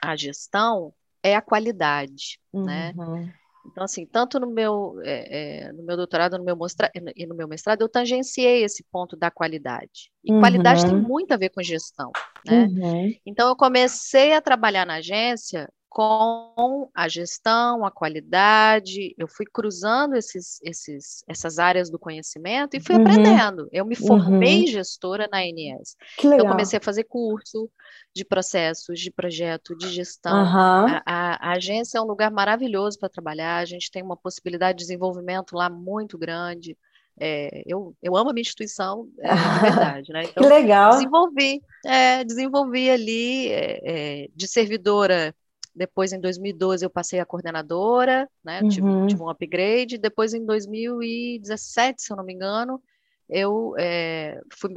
a 0.00 0.16
gestão, 0.16 0.94
é 1.24 1.34
a 1.34 1.42
qualidade, 1.42 2.38
né? 2.52 2.92
uhum. 2.96 3.14
né? 3.14 3.34
Então, 3.66 3.82
assim, 3.82 4.04
tanto 4.04 4.38
no 4.38 4.46
meu, 4.46 5.00
é, 5.02 5.68
é, 5.68 5.72
no 5.72 5.82
meu 5.84 5.96
doutorado 5.96 6.36
no 6.36 6.44
meu 6.44 6.54
mostra, 6.54 6.90
e 7.16 7.26
no 7.26 7.34
meu 7.34 7.48
mestrado, 7.48 7.80
eu 7.80 7.88
tangenciei 7.88 8.62
esse 8.62 8.84
ponto 8.92 9.16
da 9.16 9.30
qualidade. 9.30 10.12
E 10.22 10.30
uhum. 10.30 10.40
qualidade 10.40 10.84
tem 10.84 10.94
muito 10.94 11.32
a 11.32 11.36
ver 11.38 11.48
com 11.48 11.62
gestão, 11.62 12.12
né? 12.46 12.66
Uhum. 12.66 13.14
Então, 13.24 13.48
eu 13.48 13.56
comecei 13.56 14.34
a 14.34 14.40
trabalhar 14.42 14.84
na 14.84 14.96
agência 14.96 15.68
com 15.94 16.90
a 16.92 17.06
gestão, 17.06 17.86
a 17.86 17.90
qualidade. 17.90 19.14
Eu 19.16 19.28
fui 19.28 19.46
cruzando 19.46 20.16
esses, 20.16 20.58
esses, 20.64 21.22
essas 21.28 21.60
áreas 21.60 21.88
do 21.88 22.00
conhecimento 22.00 22.76
e 22.76 22.80
fui 22.80 22.96
uhum. 22.96 23.02
aprendendo. 23.02 23.68
Eu 23.70 23.86
me 23.86 23.94
formei 23.94 24.62
uhum. 24.62 24.66
gestora 24.66 25.28
na 25.30 25.38
ANS. 25.38 25.94
Eu 26.20 26.48
comecei 26.48 26.80
a 26.80 26.82
fazer 26.82 27.04
curso 27.04 27.70
de 28.12 28.24
processos, 28.24 28.98
de 28.98 29.08
projeto, 29.08 29.76
de 29.76 29.88
gestão. 29.88 30.36
Uhum. 30.36 30.96
A, 30.96 31.02
a, 31.06 31.50
a, 31.50 31.52
agência 31.52 31.98
é 31.98 32.00
um 32.00 32.06
lugar 32.06 32.32
maravilhoso 32.32 32.98
para 32.98 33.08
trabalhar. 33.08 33.58
A 33.58 33.64
gente 33.64 33.88
tem 33.88 34.02
uma 34.02 34.16
possibilidade 34.16 34.78
de 34.78 34.84
desenvolvimento 34.84 35.54
lá 35.54 35.70
muito 35.70 36.18
grande. 36.18 36.76
É, 37.20 37.62
eu, 37.64 37.94
eu 38.02 38.16
amo 38.16 38.30
a 38.30 38.32
minha 38.32 38.42
instituição, 38.42 39.08
é, 39.20 39.32
de 39.32 39.60
verdade, 39.62 40.12
né? 40.12 40.24
Então, 40.24 40.42
que 40.42 40.48
legal. 40.48 40.90
Desenvolvi, 40.90 41.62
é, 41.86 42.24
desenvolvi 42.24 42.90
ali 42.90 43.48
é, 43.52 44.24
é, 44.24 44.28
de 44.34 44.48
servidora 44.48 45.32
depois, 45.74 46.12
em 46.12 46.20
2012, 46.20 46.84
eu 46.84 46.90
passei 46.90 47.18
a 47.18 47.26
coordenadora, 47.26 48.28
né? 48.44 48.60
Uhum. 48.62 48.68
Tive, 48.68 49.06
tive, 49.08 49.22
um 49.22 49.28
upgrade. 49.28 49.98
Depois, 49.98 50.32
em 50.32 50.44
2017, 50.44 52.02
se 52.02 52.12
eu 52.12 52.16
não 52.16 52.24
me 52.24 52.32
engano, 52.32 52.80
eu 53.28 53.74
é, 53.78 54.40
fui 54.52 54.70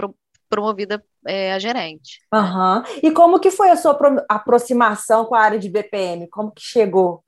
promovida 0.50 1.04
é, 1.25 1.54
a 1.54 1.60
gerente. 1.60 2.20
Uhum. 2.34 2.84
E 3.04 3.12
como 3.12 3.39
que 3.39 3.51
foi 3.51 3.70
a 3.70 3.75
sua 3.75 3.98
aproximação 4.30 5.25
com 5.25 5.36
a 5.36 5.42
área 5.42 5.60
de 5.60 5.70
BPM? 5.70 6.27
Como 6.30 6.51
que 6.51 6.62
chegou 6.62 7.24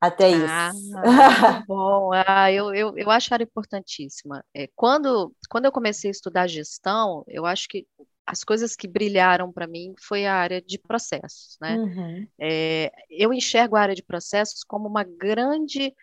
até 0.00 0.28
isso? 0.30 0.46
Ah, 0.48 0.72
bom, 1.66 2.10
ah, 2.12 2.52
eu, 2.52 2.74
eu, 2.74 2.92
eu 2.96 3.10
acho 3.10 3.32
a 3.32 3.36
área 3.36 3.44
importantíssima. 3.44 4.44
É, 4.54 4.68
quando, 4.74 5.34
quando 5.48 5.64
eu 5.64 5.72
comecei 5.72 6.10
a 6.10 6.12
estudar 6.12 6.46
gestão, 6.46 7.24
eu 7.26 7.46
acho 7.46 7.68
que 7.68 7.86
as 8.26 8.42
coisas 8.42 8.74
que 8.74 8.88
brilharam 8.88 9.52
para 9.52 9.66
mim 9.66 9.94
foi 10.00 10.26
a 10.26 10.34
área 10.34 10.60
de 10.60 10.78
processos, 10.78 11.58
né? 11.60 11.76
Uhum. 11.76 12.28
É, 12.40 12.90
eu 13.10 13.32
enxergo 13.32 13.76
a 13.76 13.82
área 13.82 13.94
de 13.94 14.02
processos 14.02 14.64
como 14.64 14.88
uma 14.88 15.04
grande 15.04 15.94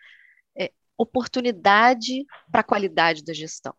é, 0.56 0.70
oportunidade 0.96 2.24
para 2.50 2.60
a 2.60 2.64
qualidade 2.64 3.24
da 3.24 3.32
gestão. 3.32 3.74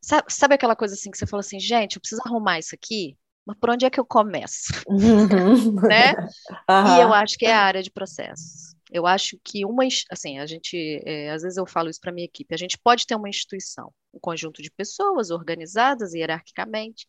Sabe, 0.00 0.24
sabe, 0.28 0.54
aquela 0.54 0.76
coisa 0.76 0.94
assim 0.94 1.10
que 1.10 1.18
você 1.18 1.26
fala 1.26 1.40
assim, 1.40 1.58
gente, 1.58 1.96
eu 1.96 2.00
preciso 2.00 2.22
arrumar 2.24 2.60
isso 2.60 2.74
aqui, 2.74 3.16
mas 3.44 3.56
por 3.58 3.70
onde 3.70 3.84
é 3.84 3.90
que 3.90 3.98
eu 3.98 4.04
começo? 4.04 4.72
Uhum. 4.86 5.74
né? 5.88 6.14
Uhum. 6.68 6.96
E 6.96 7.00
eu 7.00 7.12
acho 7.12 7.36
que 7.38 7.46
é 7.46 7.54
a 7.54 7.62
área 7.62 7.82
de 7.82 7.90
processos. 7.90 8.74
Eu 8.90 9.06
acho 9.06 9.38
que 9.42 9.64
uma, 9.64 9.84
assim, 10.10 10.38
a 10.38 10.46
gente, 10.46 11.00
é, 11.04 11.30
às 11.30 11.42
vezes 11.42 11.56
eu 11.56 11.66
falo 11.66 11.88
isso 11.88 12.00
para 12.00 12.12
minha 12.12 12.24
equipe, 12.24 12.54
a 12.54 12.58
gente 12.58 12.78
pode 12.78 13.06
ter 13.06 13.14
uma 13.14 13.28
instituição, 13.28 13.92
um 14.12 14.18
conjunto 14.20 14.62
de 14.62 14.70
pessoas 14.70 15.30
organizadas 15.30 16.14
hierarquicamente, 16.14 17.06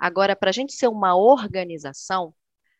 Agora, 0.00 0.34
para 0.34 0.48
a 0.48 0.52
gente 0.52 0.72
ser 0.72 0.88
uma 0.88 1.14
organização, 1.14 2.34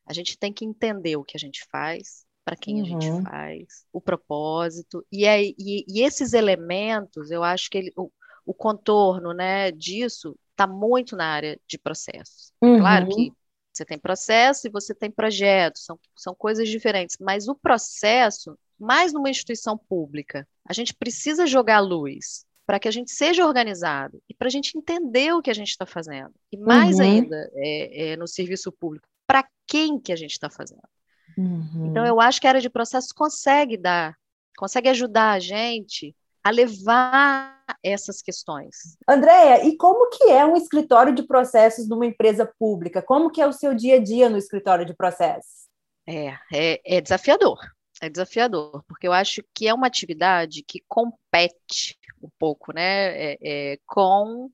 a 0.06 0.12
gente 0.14 0.38
tem 0.38 0.50
que 0.50 0.64
entender 0.64 1.16
o 1.16 1.24
que 1.24 1.36
a 1.36 1.38
gente 1.38 1.62
faz, 1.70 2.24
para 2.42 2.56
quem 2.56 2.76
uhum. 2.76 2.80
a 2.80 2.84
gente 2.86 3.10
uhum. 3.10 3.22
faz, 3.22 3.84
o 3.92 4.00
propósito, 4.00 5.06
e, 5.12 5.26
é, 5.26 5.42
e, 5.42 5.84
e 5.86 6.02
esses 6.02 6.32
elementos, 6.32 7.30
eu 7.30 7.44
acho 7.44 7.68
que 7.68 7.76
ele, 7.76 7.92
o, 7.94 8.10
o 8.46 8.54
contorno 8.54 9.34
né, 9.34 9.70
disso 9.70 10.34
está 10.50 10.66
muito 10.66 11.14
na 11.14 11.26
área 11.26 11.60
de 11.68 11.78
processos. 11.78 12.52
Uhum. 12.62 12.78
Claro 12.78 13.08
que 13.08 13.32
você 13.70 13.84
tem 13.84 13.98
processo 13.98 14.66
e 14.66 14.70
você 14.70 14.94
tem 14.94 15.10
projeto, 15.10 15.78
são, 15.78 16.00
são 16.16 16.34
coisas 16.34 16.68
diferentes, 16.70 17.16
mas 17.20 17.48
o 17.48 17.54
processo, 17.54 18.58
mais 18.78 19.12
numa 19.12 19.28
instituição 19.28 19.76
pública, 19.76 20.48
a 20.66 20.72
gente 20.72 20.94
precisa 20.94 21.46
jogar 21.46 21.80
luz 21.80 22.46
para 22.70 22.78
que 22.78 22.86
a 22.86 22.92
gente 22.92 23.10
seja 23.10 23.44
organizado 23.44 24.22
e 24.28 24.32
para 24.32 24.46
a 24.46 24.50
gente 24.50 24.78
entender 24.78 25.32
o 25.34 25.42
que 25.42 25.50
a 25.50 25.54
gente 25.54 25.70
está 25.70 25.84
fazendo. 25.84 26.32
E 26.52 26.56
mais 26.56 26.98
uhum. 26.98 27.02
ainda, 27.02 27.50
é, 27.54 28.12
é, 28.12 28.16
no 28.16 28.28
serviço 28.28 28.70
público, 28.70 29.08
para 29.26 29.44
quem 29.66 29.98
que 29.98 30.12
a 30.12 30.16
gente 30.16 30.30
está 30.30 30.48
fazendo. 30.48 30.88
Uhum. 31.36 31.88
Então, 31.90 32.06
eu 32.06 32.20
acho 32.20 32.40
que 32.40 32.46
a 32.46 32.50
área 32.50 32.60
de 32.60 32.70
processos 32.70 33.10
consegue 33.10 33.76
dar, 33.76 34.14
consegue 34.56 34.88
ajudar 34.88 35.32
a 35.32 35.40
gente 35.40 36.14
a 36.44 36.50
levar 36.50 37.60
essas 37.82 38.22
questões. 38.22 38.96
Andréia, 39.08 39.66
e 39.66 39.76
como 39.76 40.08
que 40.08 40.30
é 40.30 40.46
um 40.46 40.56
escritório 40.56 41.12
de 41.12 41.24
processos 41.24 41.88
numa 41.88 42.06
empresa 42.06 42.48
pública? 42.56 43.02
Como 43.02 43.32
que 43.32 43.42
é 43.42 43.48
o 43.48 43.52
seu 43.52 43.74
dia 43.74 43.96
a 43.96 44.00
dia 44.00 44.28
no 44.28 44.38
escritório 44.38 44.86
de 44.86 44.94
processos? 44.94 45.66
É, 46.06 46.34
é, 46.52 46.80
é 46.84 47.00
desafiador. 47.00 47.58
É 48.00 48.08
desafiador, 48.08 48.82
porque 48.88 49.06
eu 49.06 49.12
acho 49.12 49.42
que 49.54 49.68
é 49.68 49.74
uma 49.74 49.86
atividade 49.86 50.62
que 50.62 50.82
compete 50.88 51.98
um 52.22 52.30
pouco, 52.38 52.72
né, 52.72 53.32
é, 53.32 53.38
é, 53.42 53.78
com 53.86 54.50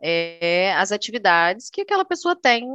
é, 0.00 0.72
as 0.74 0.90
atividades 0.90 1.68
que 1.70 1.82
aquela 1.82 2.04
pessoa 2.04 2.34
tem, 2.34 2.66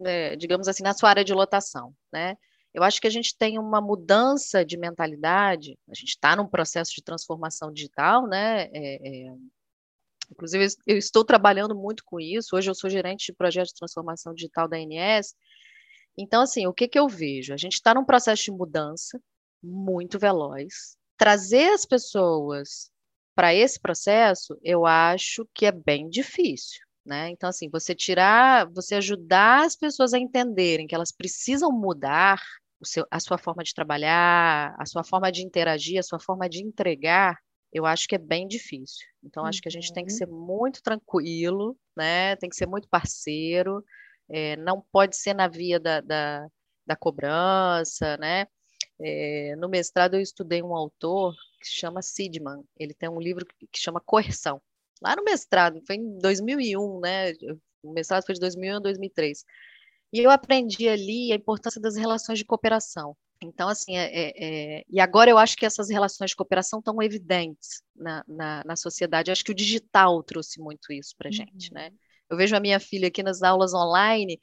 né, 0.00 0.36
digamos 0.36 0.68
assim, 0.68 0.82
na 0.82 0.94
sua 0.94 1.10
área 1.10 1.24
de 1.24 1.34
lotação, 1.34 1.94
né? 2.12 2.36
Eu 2.72 2.82
acho 2.82 3.00
que 3.00 3.06
a 3.06 3.10
gente 3.10 3.36
tem 3.36 3.58
uma 3.58 3.80
mudança 3.80 4.64
de 4.64 4.76
mentalidade, 4.76 5.78
a 5.88 5.94
gente 5.94 6.10
está 6.10 6.36
num 6.36 6.46
processo 6.46 6.92
de 6.94 7.02
transformação 7.02 7.72
digital, 7.72 8.26
né? 8.26 8.68
É, 8.72 9.26
é, 9.26 9.34
inclusive, 10.30 10.66
eu 10.86 10.96
estou 10.96 11.24
trabalhando 11.24 11.74
muito 11.74 12.04
com 12.04 12.20
isso. 12.20 12.54
Hoje 12.54 12.70
eu 12.70 12.74
sou 12.74 12.90
gerente 12.90 13.26
de 13.26 13.32
projeto 13.32 13.68
de 13.68 13.74
transformação 13.74 14.34
digital 14.34 14.68
da 14.68 14.76
ANS. 14.76 15.34
Então, 16.16 16.42
assim, 16.42 16.66
o 16.66 16.72
que, 16.72 16.86
que 16.86 16.98
eu 16.98 17.08
vejo? 17.08 17.54
A 17.54 17.56
gente 17.56 17.74
está 17.74 17.94
num 17.94 18.04
processo 18.04 18.44
de 18.44 18.50
mudança 18.52 19.20
muito 19.62 20.18
veloz. 20.18 20.96
Trazer 21.16 21.72
as 21.72 21.84
pessoas 21.84 22.90
para 23.34 23.54
esse 23.54 23.78
processo, 23.80 24.58
eu 24.62 24.84
acho 24.84 25.48
que 25.54 25.66
é 25.66 25.72
bem 25.72 26.08
difícil. 26.08 26.80
Né? 27.04 27.30
Então, 27.30 27.48
assim, 27.48 27.70
você 27.70 27.94
tirar, 27.94 28.68
você 28.70 28.96
ajudar 28.96 29.64
as 29.64 29.74
pessoas 29.74 30.12
a 30.12 30.18
entenderem 30.18 30.86
que 30.86 30.94
elas 30.94 31.10
precisam 31.10 31.72
mudar 31.72 32.38
seu, 32.84 33.06
a 33.10 33.18
sua 33.18 33.38
forma 33.38 33.62
de 33.62 33.74
trabalhar, 33.74 34.74
a 34.78 34.86
sua 34.86 35.02
forma 35.02 35.30
de 35.32 35.42
interagir, 35.42 35.98
a 35.98 36.02
sua 36.02 36.20
forma 36.20 36.48
de 36.48 36.62
entregar, 36.62 37.36
eu 37.72 37.84
acho 37.84 38.06
que 38.06 38.14
é 38.14 38.18
bem 38.18 38.46
difícil. 38.46 39.06
Então, 39.22 39.42
uhum. 39.42 39.48
acho 39.48 39.60
que 39.60 39.68
a 39.68 39.70
gente 39.70 39.92
tem 39.92 40.04
que 40.04 40.12
uhum. 40.12 40.18
ser 40.18 40.26
muito 40.26 40.82
tranquilo, 40.82 41.76
né? 41.96 42.36
Tem 42.36 42.48
que 42.48 42.56
ser 42.56 42.66
muito 42.66 42.88
parceiro, 42.88 43.84
é, 44.30 44.56
não 44.56 44.84
pode 44.92 45.16
ser 45.16 45.34
na 45.34 45.48
via 45.48 45.78
da, 45.78 46.00
da, 46.00 46.46
da 46.86 46.96
cobrança, 46.96 48.16
né? 48.18 48.46
É, 49.00 49.54
no 49.56 49.68
mestrado 49.68 50.14
eu 50.14 50.20
estudei 50.20 50.62
um 50.62 50.74
autor 50.74 51.34
que 51.60 51.68
chama 51.68 52.02
Sidman. 52.02 52.64
Ele 52.78 52.94
tem 52.94 53.08
um 53.08 53.20
livro 53.20 53.46
que 53.46 53.80
chama 53.80 54.00
Coerção. 54.00 54.60
Lá 55.00 55.14
no 55.14 55.24
mestrado, 55.24 55.80
foi 55.86 55.96
em 55.96 56.18
2001, 56.18 57.00
né? 57.00 57.32
O 57.82 57.92
mestrado 57.92 58.24
foi 58.24 58.34
de 58.34 58.40
2001 58.40 58.76
a 58.76 58.80
2003. 58.80 59.44
E 60.12 60.18
eu 60.20 60.30
aprendi 60.30 60.88
ali 60.88 61.32
a 61.32 61.36
importância 61.36 61.80
das 61.80 61.96
relações 61.96 62.38
de 62.38 62.44
cooperação. 62.44 63.16
Então, 63.40 63.68
assim, 63.68 63.96
é, 63.96 64.06
é, 64.06 64.32
é, 64.78 64.84
e 64.88 64.98
agora 64.98 65.30
eu 65.30 65.38
acho 65.38 65.56
que 65.56 65.64
essas 65.64 65.88
relações 65.88 66.30
de 66.30 66.36
cooperação 66.36 66.80
estão 66.80 67.00
evidentes 67.00 67.82
na, 67.94 68.24
na, 68.26 68.62
na 68.64 68.76
sociedade. 68.76 69.30
Eu 69.30 69.32
acho 69.32 69.44
que 69.44 69.52
o 69.52 69.54
digital 69.54 70.22
trouxe 70.24 70.60
muito 70.60 70.92
isso 70.92 71.14
para 71.16 71.28
a 71.28 71.32
gente, 71.32 71.68
uhum. 71.68 71.74
né? 71.74 71.90
Eu 72.28 72.36
vejo 72.36 72.56
a 72.56 72.60
minha 72.60 72.80
filha 72.80 73.08
aqui 73.08 73.22
nas 73.22 73.42
aulas 73.42 73.72
online, 73.72 74.38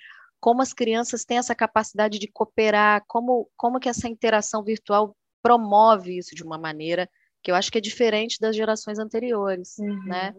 como 0.46 0.62
as 0.62 0.74
crianças 0.74 1.26
têm 1.26 1.40
essa 1.40 1.56
capacidade 1.56 2.20
de 2.20 2.28
cooperar, 2.28 3.04
como, 3.08 3.50
como 3.58 3.80
que 3.80 3.90
essa 3.90 4.08
interação 4.08 4.64
virtual 4.64 5.18
promove 5.42 6.20
isso 6.20 6.36
de 6.36 6.44
uma 6.44 6.56
maneira 6.56 7.10
que 7.42 7.50
eu 7.50 7.56
acho 7.56 7.72
que 7.72 7.80
é 7.80 7.82
diferente 7.82 8.40
das 8.40 8.56
gerações 8.56 9.00
anteriores, 9.00 9.76
né? 9.80 9.90
uhum. 9.90 10.06
né? 10.06 10.36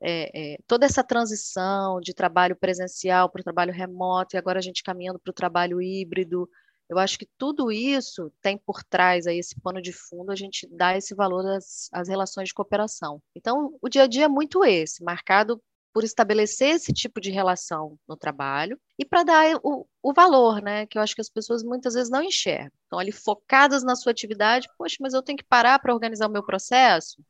É, 0.00 0.52
é, 0.52 0.58
toda 0.64 0.86
essa 0.86 1.02
transição 1.02 2.00
de 2.00 2.14
trabalho 2.14 2.54
presencial 2.54 3.28
para 3.28 3.40
o 3.40 3.42
trabalho 3.42 3.72
remoto 3.72 4.36
e 4.36 4.38
agora 4.38 4.60
a 4.60 4.62
gente 4.62 4.80
caminhando 4.80 5.18
para 5.18 5.32
o 5.32 5.34
trabalho 5.34 5.82
híbrido, 5.82 6.48
eu 6.88 6.96
acho 6.96 7.18
que 7.18 7.26
tudo 7.36 7.72
isso 7.72 8.32
tem 8.40 8.56
por 8.56 8.84
trás 8.84 9.26
aí 9.26 9.40
esse 9.40 9.60
pano 9.60 9.82
de 9.82 9.92
fundo 9.92 10.30
a 10.30 10.36
gente 10.36 10.68
dá 10.70 10.96
esse 10.96 11.16
valor 11.16 11.44
às, 11.44 11.88
às 11.92 12.06
relações 12.06 12.46
de 12.46 12.54
cooperação. 12.54 13.20
Então, 13.34 13.76
o 13.82 13.88
dia 13.88 14.04
a 14.04 14.06
dia 14.06 14.26
é 14.26 14.28
muito 14.28 14.64
esse, 14.64 15.02
marcado 15.02 15.60
por 15.98 16.04
estabelecer 16.04 16.76
esse 16.76 16.92
tipo 16.92 17.20
de 17.20 17.28
relação 17.28 17.98
no 18.06 18.16
trabalho 18.16 18.78
e 18.96 19.04
para 19.04 19.24
dar 19.24 19.58
o, 19.64 19.84
o, 20.00 20.12
valor, 20.12 20.62
né? 20.62 20.86
Que 20.86 20.96
eu 20.96 21.02
acho 21.02 21.12
que 21.12 21.20
as 21.20 21.28
pessoas 21.28 21.64
muitas 21.64 21.94
vezes 21.94 22.08
não 22.08 22.22
enxergam. 22.22 22.70
Estão 22.84 23.00
ali 23.00 23.10
focadas 23.10 23.82
na 23.82 23.96
sua 23.96 24.12
atividade, 24.12 24.68
poxa, 24.78 24.94
mas 25.00 25.12
eu 25.12 25.24
tenho 25.24 25.38
que 25.38 25.44
parar 25.44 25.76
para 25.80 25.92
organizar 25.92 26.28
o 26.28 26.30
meu 26.30 26.44
processo? 26.44 27.20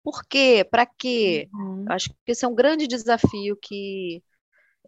Por 0.00 0.22
quê? 0.28 0.64
Para 0.70 0.86
quê? 0.86 1.48
Uhum. 1.52 1.86
Eu 1.88 1.92
acho 1.92 2.10
que 2.24 2.30
esse 2.30 2.44
é 2.44 2.48
um 2.48 2.54
grande 2.54 2.86
desafio 2.86 3.58
que 3.60 4.22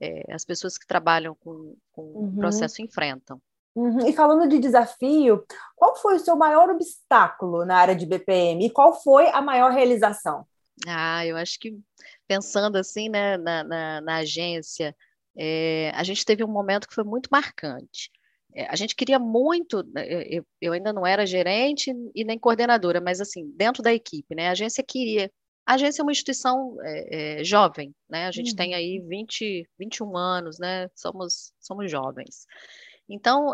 é, 0.00 0.32
as 0.32 0.44
pessoas 0.44 0.78
que 0.78 0.86
trabalham 0.86 1.34
com, 1.34 1.74
com 1.90 2.02
uhum. 2.02 2.28
o 2.28 2.36
processo 2.36 2.80
enfrentam. 2.80 3.42
Uhum. 3.74 4.06
E 4.06 4.12
falando 4.12 4.48
de 4.48 4.60
desafio, 4.60 5.44
qual 5.74 5.96
foi 5.96 6.14
o 6.14 6.20
seu 6.20 6.36
maior 6.36 6.70
obstáculo 6.70 7.64
na 7.64 7.76
área 7.76 7.96
de 7.96 8.06
BPM 8.06 8.66
e 8.66 8.70
qual 8.70 8.94
foi 8.94 9.26
a 9.30 9.42
maior 9.42 9.72
realização? 9.72 10.46
Ah, 10.86 11.24
eu 11.24 11.36
acho 11.36 11.58
que 11.58 11.78
pensando 12.26 12.76
assim, 12.76 13.08
né, 13.08 13.36
na, 13.38 13.64
na, 13.64 14.00
na 14.00 14.16
agência, 14.16 14.94
é, 15.36 15.90
a 15.94 16.02
gente 16.02 16.24
teve 16.24 16.44
um 16.44 16.48
momento 16.48 16.88
que 16.88 16.94
foi 16.94 17.04
muito 17.04 17.28
marcante. 17.30 18.10
É, 18.54 18.66
a 18.68 18.76
gente 18.76 18.94
queria 18.94 19.18
muito, 19.18 19.82
né, 19.92 20.06
eu, 20.08 20.44
eu, 20.60 20.72
ainda 20.72 20.92
não 20.92 21.06
era 21.06 21.26
gerente 21.26 21.92
e 22.14 22.24
nem 22.24 22.38
coordenadora, 22.38 23.00
mas 23.00 23.20
assim, 23.20 23.50
dentro 23.56 23.82
da 23.82 23.92
equipe, 23.92 24.34
né, 24.34 24.48
a 24.48 24.52
agência 24.52 24.84
queria. 24.86 25.30
A 25.64 25.74
agência 25.74 26.00
é 26.00 26.04
uma 26.04 26.12
instituição 26.12 26.76
é, 26.84 27.42
jovem, 27.42 27.92
né? 28.08 28.28
A 28.28 28.30
gente 28.30 28.50
uhum. 28.50 28.56
tem 28.56 28.72
aí 28.72 29.00
20, 29.00 29.68
21 29.76 30.16
anos, 30.16 30.60
né? 30.60 30.88
Somos, 30.94 31.52
somos 31.58 31.90
jovens. 31.90 32.46
Então, 33.08 33.52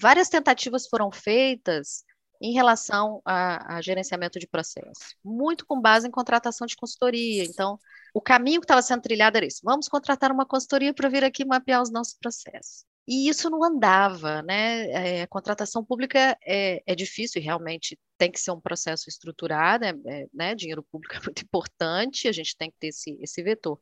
várias 0.00 0.28
tentativas 0.28 0.86
foram 0.86 1.10
feitas 1.10 2.04
em 2.40 2.52
relação 2.52 3.20
a, 3.24 3.76
a, 3.76 3.82
gerenciamento 3.82 4.38
de 4.38 4.46
processo, 4.46 5.14
muito 5.22 5.66
com 5.66 5.80
base 5.80 6.08
em 6.08 6.10
contratação 6.10 6.66
de 6.66 6.76
consultoria. 6.76 7.44
Então, 7.44 7.78
o 8.14 8.20
caminho 8.20 8.60
que 8.60 8.64
estava 8.64 8.82
sendo 8.82 9.02
trilhado 9.02 9.36
era 9.36 9.46
isso: 9.46 9.60
vamos 9.62 9.88
contratar 9.88 10.32
uma 10.32 10.46
consultoria 10.46 10.94
para 10.94 11.08
vir 11.08 11.22
aqui 11.22 11.44
mapear 11.44 11.82
os 11.82 11.90
nossos 11.90 12.14
processos. 12.14 12.84
E 13.06 13.28
isso 13.28 13.50
não 13.50 13.64
andava, 13.64 14.42
né? 14.42 15.18
É, 15.18 15.22
a 15.22 15.26
contratação 15.26 15.84
pública 15.84 16.38
é, 16.46 16.82
é, 16.86 16.94
difícil 16.94 17.40
e 17.40 17.44
realmente 17.44 17.98
tem 18.16 18.30
que 18.30 18.40
ser 18.40 18.52
um 18.52 18.60
processo 18.60 19.08
estruturado, 19.08 19.84
é, 19.84 19.94
é, 20.06 20.26
né? 20.32 20.54
Dinheiro 20.54 20.82
público 20.90 21.14
é 21.16 21.20
muito 21.20 21.42
importante, 21.42 22.28
a 22.28 22.32
gente 22.32 22.56
tem 22.56 22.70
que 22.70 22.76
ter 22.78 22.88
esse, 22.88 23.18
esse 23.20 23.42
vetor. 23.42 23.80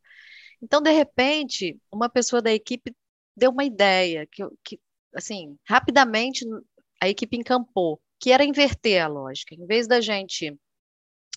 Então, 0.62 0.80
de 0.82 0.90
repente, 0.90 1.78
uma 1.92 2.08
pessoa 2.08 2.42
da 2.42 2.52
equipe 2.52 2.94
deu 3.36 3.50
uma 3.50 3.64
ideia 3.64 4.26
que, 4.26 4.42
que 4.64 4.80
assim, 5.14 5.56
rapidamente 5.68 6.44
a 7.00 7.08
equipe 7.08 7.36
encampou 7.36 8.00
que 8.20 8.32
era 8.32 8.44
inverter 8.44 9.02
a 9.02 9.08
lógica. 9.08 9.54
Em 9.54 9.66
vez 9.66 9.86
da 9.86 10.00
gente 10.00 10.56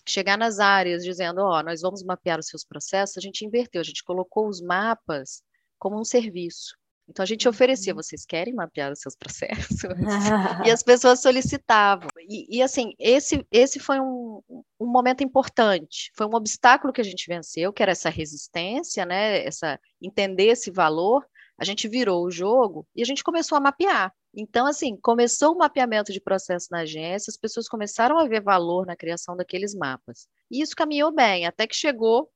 chegar 0.06 0.36
nas 0.36 0.58
áreas 0.58 1.04
dizendo, 1.04 1.40
ó, 1.40 1.60
oh, 1.60 1.62
nós 1.62 1.80
vamos 1.80 2.02
mapear 2.02 2.38
os 2.38 2.46
seus 2.46 2.64
processos, 2.64 3.16
a 3.16 3.20
gente 3.20 3.44
inverteu, 3.44 3.80
a 3.80 3.84
gente 3.84 4.02
colocou 4.02 4.48
os 4.48 4.60
mapas 4.60 5.42
como 5.78 6.00
um 6.00 6.04
serviço. 6.04 6.76
Então 7.08 7.22
a 7.22 7.26
gente 7.26 7.48
oferecia, 7.48 7.92
uhum. 7.92 8.00
vocês 8.00 8.24
querem 8.24 8.54
mapear 8.54 8.92
os 8.92 9.00
seus 9.00 9.16
processos? 9.16 9.82
e 10.66 10.70
as 10.70 10.82
pessoas 10.82 11.20
solicitavam. 11.20 12.08
E, 12.28 12.58
e, 12.58 12.62
assim, 12.62 12.94
esse, 12.98 13.46
esse 13.50 13.78
foi 13.78 14.00
um, 14.00 14.40
um 14.80 14.86
momento 14.86 15.22
importante, 15.22 16.10
foi 16.16 16.26
um 16.26 16.34
obstáculo 16.34 16.92
que 16.92 17.00
a 17.00 17.04
gente 17.04 17.26
venceu, 17.28 17.72
que 17.72 17.82
era 17.82 17.92
essa 17.92 18.08
resistência, 18.08 19.04
né? 19.04 19.44
Essa 19.44 19.78
entender 20.00 20.46
esse 20.46 20.70
valor. 20.70 21.26
A 21.58 21.64
gente 21.64 21.86
virou 21.86 22.24
o 22.24 22.30
jogo 22.30 22.86
e 22.94 23.02
a 23.02 23.04
gente 23.04 23.22
começou 23.22 23.56
a 23.56 23.60
mapear. 23.60 24.12
Então, 24.34 24.66
assim, 24.66 24.96
começou 24.96 25.52
o 25.54 25.58
mapeamento 25.58 26.12
de 26.12 26.20
processo 26.20 26.68
na 26.70 26.80
agência, 26.80 27.30
as 27.30 27.36
pessoas 27.36 27.68
começaram 27.68 28.18
a 28.18 28.26
ver 28.26 28.40
valor 28.40 28.86
na 28.86 28.96
criação 28.96 29.36
daqueles 29.36 29.74
mapas. 29.74 30.26
E 30.50 30.62
isso 30.62 30.74
caminhou 30.74 31.12
bem, 31.12 31.46
até 31.46 31.66
que 31.66 31.74
chegou 31.74 32.30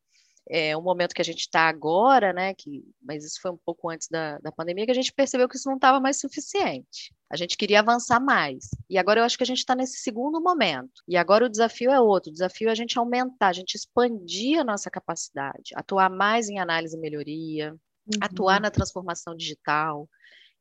é, 0.48 0.76
o 0.76 0.82
momento 0.82 1.14
que 1.14 1.20
a 1.20 1.24
gente 1.24 1.40
está 1.40 1.68
agora, 1.68 2.32
né? 2.32 2.54
Que, 2.54 2.84
mas 3.02 3.24
isso 3.24 3.40
foi 3.40 3.50
um 3.50 3.56
pouco 3.56 3.90
antes 3.90 4.08
da, 4.08 4.38
da 4.38 4.52
pandemia, 4.52 4.84
que 4.84 4.92
a 4.92 4.94
gente 4.94 5.12
percebeu 5.12 5.48
que 5.48 5.56
isso 5.56 5.68
não 5.68 5.76
estava 5.76 5.98
mais 5.98 6.20
suficiente. 6.20 7.12
A 7.28 7.36
gente 7.36 7.56
queria 7.56 7.80
avançar 7.80 8.20
mais. 8.20 8.68
E 8.88 8.96
agora 8.96 9.20
eu 9.20 9.24
acho 9.24 9.36
que 9.36 9.42
a 9.42 9.46
gente 9.46 9.58
está 9.58 9.74
nesse 9.74 9.98
segundo 9.98 10.40
momento. 10.40 11.02
E 11.08 11.16
agora 11.16 11.46
o 11.46 11.48
desafio 11.48 11.90
é 11.90 12.00
outro: 12.00 12.30
o 12.30 12.32
desafio 12.32 12.68
é 12.68 12.72
a 12.72 12.76
gente 12.76 12.96
aumentar, 12.98 13.48
a 13.48 13.52
gente 13.52 13.74
expandir 13.74 14.60
a 14.60 14.64
nossa 14.64 14.88
capacidade, 14.88 15.72
atuar 15.74 16.08
mais 16.08 16.48
em 16.48 16.60
análise 16.60 16.96
e 16.96 17.00
melhoria, 17.00 17.72
uhum. 17.72 18.18
atuar 18.20 18.60
na 18.60 18.70
transformação 18.70 19.34
digital. 19.34 20.08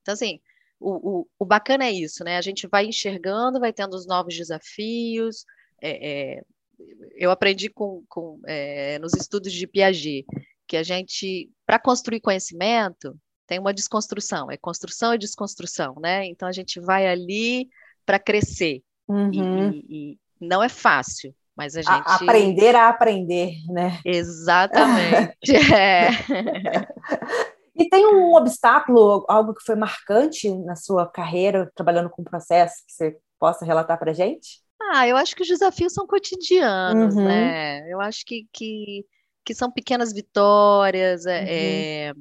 Então, 0.01 0.13
assim, 0.13 0.39
o, 0.79 1.19
o, 1.19 1.27
o, 1.39 1.45
bacana 1.45 1.85
é 1.85 1.91
isso, 1.91 2.23
né? 2.23 2.37
A 2.37 2.41
gente 2.41 2.67
vai 2.67 2.85
enxergando, 2.85 3.59
vai 3.59 3.73
tendo 3.73 3.93
os 3.93 4.05
novos 4.05 4.35
desafios. 4.35 5.45
É, 5.81 6.37
é, 6.37 6.41
eu 7.15 7.31
aprendi 7.31 7.69
com, 7.69 8.03
com 8.07 8.39
é, 8.45 8.99
nos 8.99 9.13
estudos 9.13 9.51
de 9.53 9.67
Piaget 9.67 10.25
que 10.67 10.77
a 10.77 10.83
gente, 10.83 11.49
para 11.65 11.79
construir 11.79 12.19
conhecimento, 12.19 13.15
tem 13.47 13.59
uma 13.59 13.73
desconstrução, 13.73 14.49
é 14.49 14.57
construção 14.57 15.13
e 15.13 15.17
desconstrução, 15.17 15.95
né? 16.01 16.25
Então 16.25 16.47
a 16.47 16.51
gente 16.51 16.79
vai 16.79 17.07
ali 17.07 17.69
para 18.05 18.19
crescer. 18.19 18.81
Uhum. 19.07 19.31
E, 19.31 19.85
e, 19.87 20.11
e, 20.11 20.19
não 20.41 20.63
é 20.63 20.69
fácil, 20.69 21.33
mas 21.55 21.75
a 21.75 21.81
gente. 21.81 22.07
A 22.07 22.15
aprender 22.15 22.75
a 22.75 22.89
aprender, 22.89 23.53
né? 23.69 23.99
Exatamente. 24.03 25.35
é. 25.73 26.09
E 27.75 27.89
tem 27.89 28.07
um 28.07 28.33
obstáculo, 28.35 29.25
algo 29.27 29.53
que 29.53 29.63
foi 29.63 29.75
marcante 29.75 30.49
na 30.59 30.75
sua 30.75 31.05
carreira, 31.05 31.69
trabalhando 31.75 32.09
com 32.09 32.23
processo, 32.23 32.75
que 32.87 32.93
você 32.93 33.17
possa 33.37 33.65
relatar 33.65 33.99
para 33.99 34.13
gente? 34.13 34.63
Ah, 34.81 35.07
eu 35.07 35.17
acho 35.17 35.35
que 35.35 35.41
os 35.41 35.47
desafios 35.47 35.93
são 35.93 36.07
cotidianos, 36.07 37.15
uhum. 37.15 37.25
né? 37.25 37.91
Eu 37.91 37.99
acho 37.99 38.25
que, 38.25 38.47
que, 38.53 39.05
que 39.43 39.53
são 39.53 39.71
pequenas 39.71 40.13
vitórias, 40.13 41.25
é, 41.25 41.39
uhum. 41.39 41.47
é, 41.49 42.13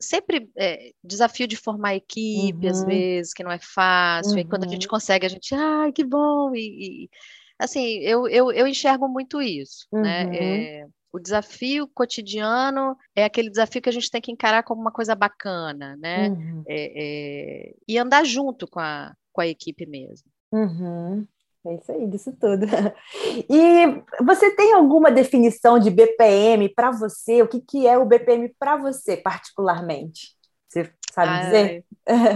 sempre 0.00 0.50
é, 0.56 0.92
desafio 1.02 1.46
de 1.46 1.56
formar 1.56 1.94
equipe, 1.94 2.66
uhum. 2.66 2.70
às 2.70 2.84
vezes, 2.84 3.34
que 3.34 3.42
não 3.42 3.50
é 3.50 3.58
fácil, 3.58 4.38
e 4.38 4.44
quando 4.44 4.64
a 4.64 4.68
gente 4.68 4.86
uhum. 4.86 4.90
consegue, 4.90 5.26
a 5.26 5.28
gente, 5.28 5.54
ai, 5.54 5.88
ah, 5.88 5.92
que 5.92 6.04
bom, 6.04 6.54
e, 6.54 7.04
e 7.04 7.10
assim, 7.58 7.98
eu, 7.98 8.26
eu, 8.28 8.50
eu 8.50 8.66
enxergo 8.66 9.08
muito 9.08 9.40
isso, 9.42 9.86
né? 9.92 10.24
Uhum. 10.24 10.32
É, 10.32 10.86
o 11.12 11.20
desafio 11.20 11.86
cotidiano 11.88 12.96
é 13.14 13.24
aquele 13.24 13.50
desafio 13.50 13.82
que 13.82 13.88
a 13.88 13.92
gente 13.92 14.10
tem 14.10 14.20
que 14.20 14.32
encarar 14.32 14.62
como 14.62 14.80
uma 14.80 14.90
coisa 14.90 15.14
bacana, 15.14 15.94
né? 15.96 16.30
Uhum. 16.30 16.64
É, 16.66 16.92
é, 16.96 17.74
e 17.86 17.98
andar 17.98 18.24
junto 18.24 18.66
com 18.66 18.80
a, 18.80 19.14
com 19.30 19.42
a 19.42 19.46
equipe 19.46 19.84
mesmo. 19.84 20.26
Uhum. 20.50 21.26
É 21.64 21.74
isso 21.74 21.92
aí, 21.92 22.06
disso 22.08 22.32
tudo. 22.40 22.66
E 23.48 24.24
você 24.24 24.50
tem 24.56 24.72
alguma 24.72 25.10
definição 25.10 25.78
de 25.78 25.90
BPM 25.90 26.68
para 26.70 26.90
você? 26.90 27.42
O 27.42 27.48
que, 27.48 27.60
que 27.60 27.86
é 27.86 27.96
o 27.98 28.06
BPM 28.06 28.48
para 28.58 28.76
você, 28.76 29.16
particularmente? 29.16 30.34
Você 30.66 30.90
sabe 31.12 31.30
ah, 31.30 31.44
dizer? 31.44 31.84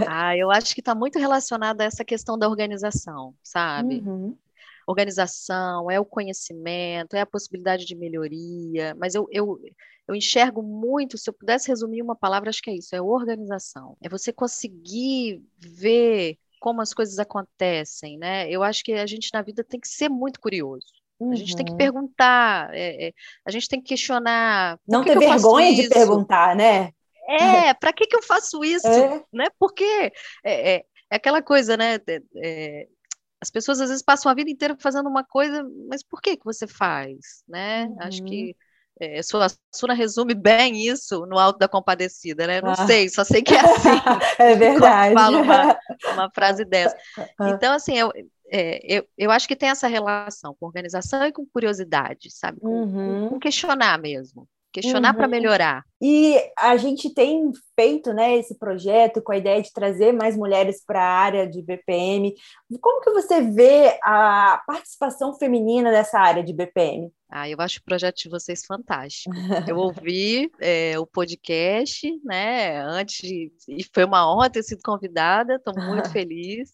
Ah, 0.07 0.37
eu 0.37 0.51
acho 0.51 0.73
que 0.73 0.81
está 0.81 0.93
muito 0.93 1.17
relacionado 1.17 1.81
a 1.81 1.85
essa 1.85 2.05
questão 2.05 2.37
da 2.37 2.47
organização, 2.47 3.33
sabe? 3.43 4.03
Uhum 4.05 4.37
organização, 4.87 5.91
é 5.91 5.99
o 5.99 6.05
conhecimento, 6.05 7.15
é 7.15 7.21
a 7.21 7.25
possibilidade 7.25 7.85
de 7.85 7.95
melhoria, 7.95 8.95
mas 8.97 9.13
eu, 9.13 9.27
eu, 9.29 9.59
eu 10.07 10.15
enxergo 10.15 10.63
muito, 10.63 11.17
se 11.17 11.29
eu 11.29 11.33
pudesse 11.33 11.67
resumir 11.67 12.01
uma 12.01 12.15
palavra, 12.15 12.49
acho 12.49 12.61
que 12.61 12.69
é 12.69 12.75
isso, 12.75 12.95
é 12.95 13.01
organização. 13.01 13.97
É 14.01 14.07
você 14.07 14.31
conseguir 14.31 15.43
ver 15.59 16.37
como 16.59 16.81
as 16.81 16.93
coisas 16.93 17.19
acontecem, 17.19 18.17
né? 18.17 18.49
Eu 18.49 18.63
acho 18.63 18.83
que 18.83 18.93
a 18.93 19.05
gente 19.05 19.29
na 19.33 19.41
vida 19.41 19.63
tem 19.63 19.79
que 19.79 19.87
ser 19.87 20.09
muito 20.09 20.39
curioso. 20.39 20.87
Uhum. 21.19 21.31
A 21.31 21.35
gente 21.35 21.55
tem 21.55 21.65
que 21.65 21.71
uhum. 21.71 21.77
perguntar, 21.77 22.73
é, 22.73 23.07
é, 23.07 23.13
a 23.45 23.51
gente 23.51 23.67
tem 23.67 23.81
que 23.81 23.89
questionar. 23.89 24.79
Não 24.87 25.03
ter 25.03 25.19
vergonha 25.19 25.75
de 25.75 25.89
perguntar, 25.89 26.55
né? 26.55 26.91
É, 27.27 27.73
para 27.75 27.91
que, 27.91 28.07
que 28.07 28.15
eu 28.15 28.23
faço 28.23 28.63
isso? 28.63 28.87
É. 28.87 29.23
Né? 29.33 29.47
Porque 29.59 29.83
é, 29.83 30.13
é, 30.75 30.85
é 31.09 31.15
aquela 31.15 31.41
coisa, 31.41 31.75
né? 31.75 31.99
As 33.41 33.49
pessoas 33.49 33.79
às 33.79 33.89
vezes 33.89 34.03
passam 34.03 34.31
a 34.31 34.35
vida 34.35 34.49
inteira 34.49 34.75
fazendo 34.79 35.07
uma 35.07 35.23
coisa, 35.23 35.63
mas 35.89 36.03
por 36.03 36.21
que 36.21 36.37
que 36.37 36.45
você 36.45 36.67
faz, 36.67 37.43
né? 37.47 37.85
Uhum. 37.85 37.97
Acho 37.99 38.23
que 38.23 38.55
é, 38.99 39.21
sua 39.21 39.47
Suna 39.73 39.93
resume 39.93 40.33
bem 40.33 40.87
isso 40.87 41.25
no 41.27 41.37
Alto 41.37 41.59
da 41.59 41.67
Compadecida, 41.67 42.47
né? 42.47 42.61
Não 42.61 42.71
ah. 42.71 42.87
sei, 42.87 43.09
só 43.09 43.23
sei 43.23 43.43
que 43.43 43.53
é 43.53 43.59
assim. 43.59 43.89
é 44.39 44.55
verdade. 44.57 45.13
Fala 45.13 45.37
uma, 45.37 45.79
uma 46.13 46.31
frase 46.31 46.65
dessa. 46.65 46.97
Então, 47.41 47.73
assim, 47.73 47.95
eu, 47.95 48.11
é, 48.51 48.97
eu, 48.97 49.07
eu 49.17 49.29
acho 49.29 49.47
que 49.47 49.55
tem 49.55 49.69
essa 49.69 49.87
relação 49.87 50.55
com 50.59 50.65
organização 50.65 51.25
e 51.25 51.31
com 51.31 51.45
curiosidade, 51.45 52.31
sabe? 52.31 52.59
Com, 52.59 52.69
uhum. 52.69 53.29
com 53.29 53.39
questionar 53.39 53.99
mesmo 53.99 54.47
questionar 54.77 55.11
uhum. 55.11 55.17
para 55.17 55.27
melhorar. 55.27 55.83
E 55.99 56.37
a 56.55 56.77
gente 56.77 57.11
tem 57.11 57.51
feito 57.75 58.13
né, 58.13 58.37
esse 58.37 58.55
projeto 58.57 59.21
com 59.21 59.31
a 59.31 59.37
ideia 59.37 59.61
de 59.61 59.73
trazer 59.73 60.11
mais 60.11 60.37
mulheres 60.37 60.83
para 60.85 61.01
a 61.01 61.17
área 61.17 61.47
de 61.47 61.61
BPM. 61.63 62.35
Como 62.79 63.01
que 63.01 63.09
você 63.09 63.41
vê 63.41 63.97
a 64.03 64.61
participação 64.67 65.33
feminina 65.33 65.91
nessa 65.91 66.19
área 66.19 66.43
de 66.43 66.53
BPM? 66.53 67.11
Ah, 67.29 67.49
eu 67.49 67.57
acho 67.59 67.79
o 67.79 67.83
projeto 67.83 68.17
de 68.17 68.29
vocês 68.29 68.63
fantástico. 68.65 69.35
Eu 69.67 69.77
ouvi 69.77 70.51
é, 70.61 70.97
o 70.99 71.05
podcast, 71.05 72.07
né, 72.23 72.79
antes 72.83 73.19
e 73.67 73.83
foi 73.91 74.05
uma 74.05 74.31
honra 74.31 74.49
ter 74.49 74.63
sido 74.63 74.81
convidada, 74.83 75.55
estou 75.55 75.73
muito 75.75 76.09
feliz. 76.13 76.71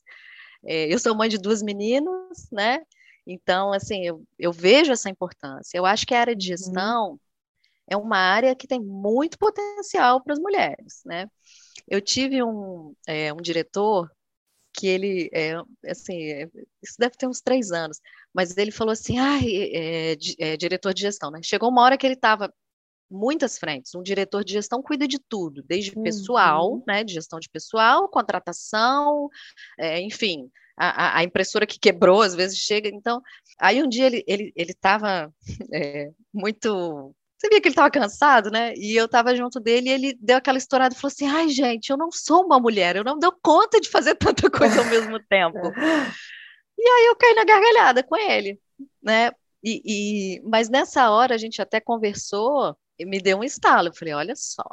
É, 0.66 0.94
eu 0.94 1.00
sou 1.00 1.16
mãe 1.16 1.30
de 1.30 1.38
duas 1.38 1.64
meninas, 1.64 2.50
né, 2.52 2.82
então, 3.26 3.72
assim, 3.72 4.06
eu, 4.06 4.22
eu 4.38 4.52
vejo 4.52 4.92
essa 4.92 5.10
importância. 5.10 5.78
Eu 5.78 5.86
acho 5.86 6.06
que 6.06 6.14
a 6.14 6.20
área 6.20 6.36
de 6.36 6.52
uhum. 6.52 6.58
gestão, 6.58 7.12
uhum 7.12 7.20
é 7.94 7.98
uma 7.98 8.18
área 8.18 8.56
que 8.56 8.68
tem 8.68 8.80
muito 8.80 9.38
potencial 9.38 10.22
para 10.22 10.34
as 10.34 10.40
mulheres, 10.40 11.02
né? 11.06 11.28
Eu 11.88 12.02
tive 12.02 12.44
um, 12.44 12.96
é, 13.08 13.34
um 13.34 13.38
diretor 13.38 14.12
que 14.74 14.88
ele, 14.88 15.30
é, 15.34 15.54
assim, 15.88 16.24
é, 16.24 16.50
isso 16.82 16.96
deve 16.98 17.16
ter 17.16 17.28
uns 17.28 17.42
três 17.42 17.72
anos, 17.72 18.00
mas 18.34 18.58
ele 18.58 18.72
falou 18.72 18.92
assim, 18.92 19.20
ah, 19.20 19.40
é, 19.44 20.58
diretor 20.58 20.94
de 20.94 21.02
gestão, 21.02 21.30
né? 21.30 21.40
Chegou 21.44 21.70
uma 21.70 21.84
hora 21.84 21.98
que 21.98 22.06
ele 22.08 22.16
estava 22.16 22.52
muitas 23.10 23.60
frentes. 23.60 23.94
Um 23.94 24.02
diretor 24.02 24.44
de 24.44 24.54
gestão 24.54 24.82
cuida 24.82 25.08
de 25.08 25.20
tudo, 25.20 25.64
desde 25.64 25.92
pessoal, 25.92 26.74
uhum. 26.74 26.84
né, 26.88 27.04
de 27.04 27.14
gestão 27.14 27.40
de 27.40 27.48
pessoal, 27.50 28.10
contratação, 28.10 29.30
é, 29.78 30.02
enfim, 30.02 30.50
a, 30.76 31.20
a, 31.20 31.24
impressora 31.24 31.68
que 31.68 31.80
quebrou 31.80 32.22
às 32.24 32.34
vezes 32.34 32.58
chega. 32.58 32.90
Então, 32.90 33.22
aí 33.60 33.82
um 33.84 33.88
dia 33.88 34.08
ele 34.08 34.24
ele 34.28 34.52
ele 34.56 34.72
estava 34.72 35.32
é, 35.74 36.12
muito 36.34 37.16
você 37.44 37.50
via 37.50 37.62
que 37.62 37.68
ele 37.68 37.74
estava 37.74 37.92
cansado, 37.92 38.50
né? 38.50 38.74
E 38.78 38.96
eu 38.96 39.06
estava 39.06 39.36
junto 39.36 39.60
dele 39.60 39.90
e 39.90 39.92
ele 39.92 40.18
deu 40.20 40.38
aquela 40.38 40.58
estourada 40.58 40.96
e 40.96 40.98
falou 40.98 41.12
assim: 41.14 41.28
ai, 41.28 41.50
gente, 41.50 41.90
eu 41.90 41.98
não 41.98 42.10
sou 42.12 42.46
uma 42.46 42.60
mulher, 42.60 42.96
eu 42.96 43.04
não 43.04 43.20
dou 43.20 43.34
conta 43.42 43.82
de 43.82 43.90
fazer 43.90 44.16
tanta 44.16 44.50
coisa 44.50 44.80
ao 44.80 44.86
mesmo 44.86 45.20
tempo. 45.28 45.58
e 46.78 46.88
aí 46.88 47.06
eu 47.08 47.16
caí 47.16 47.34
na 47.36 47.44
gargalhada 47.44 48.02
com 48.04 48.16
ele, 48.16 48.60
né? 49.02 49.32
E, 49.62 49.82
e, 50.38 50.42
mas 50.44 50.70
nessa 50.70 51.10
hora 51.10 51.36
a 51.36 51.38
gente 51.38 51.62
até 51.62 51.80
conversou 51.80 52.76
e 52.98 53.06
me 53.06 53.20
deu 53.20 53.40
um 53.40 53.44
estalo. 53.44 53.90
Eu 53.90 53.94
falei: 53.94 54.14
olha 54.14 54.36
só, 54.36 54.64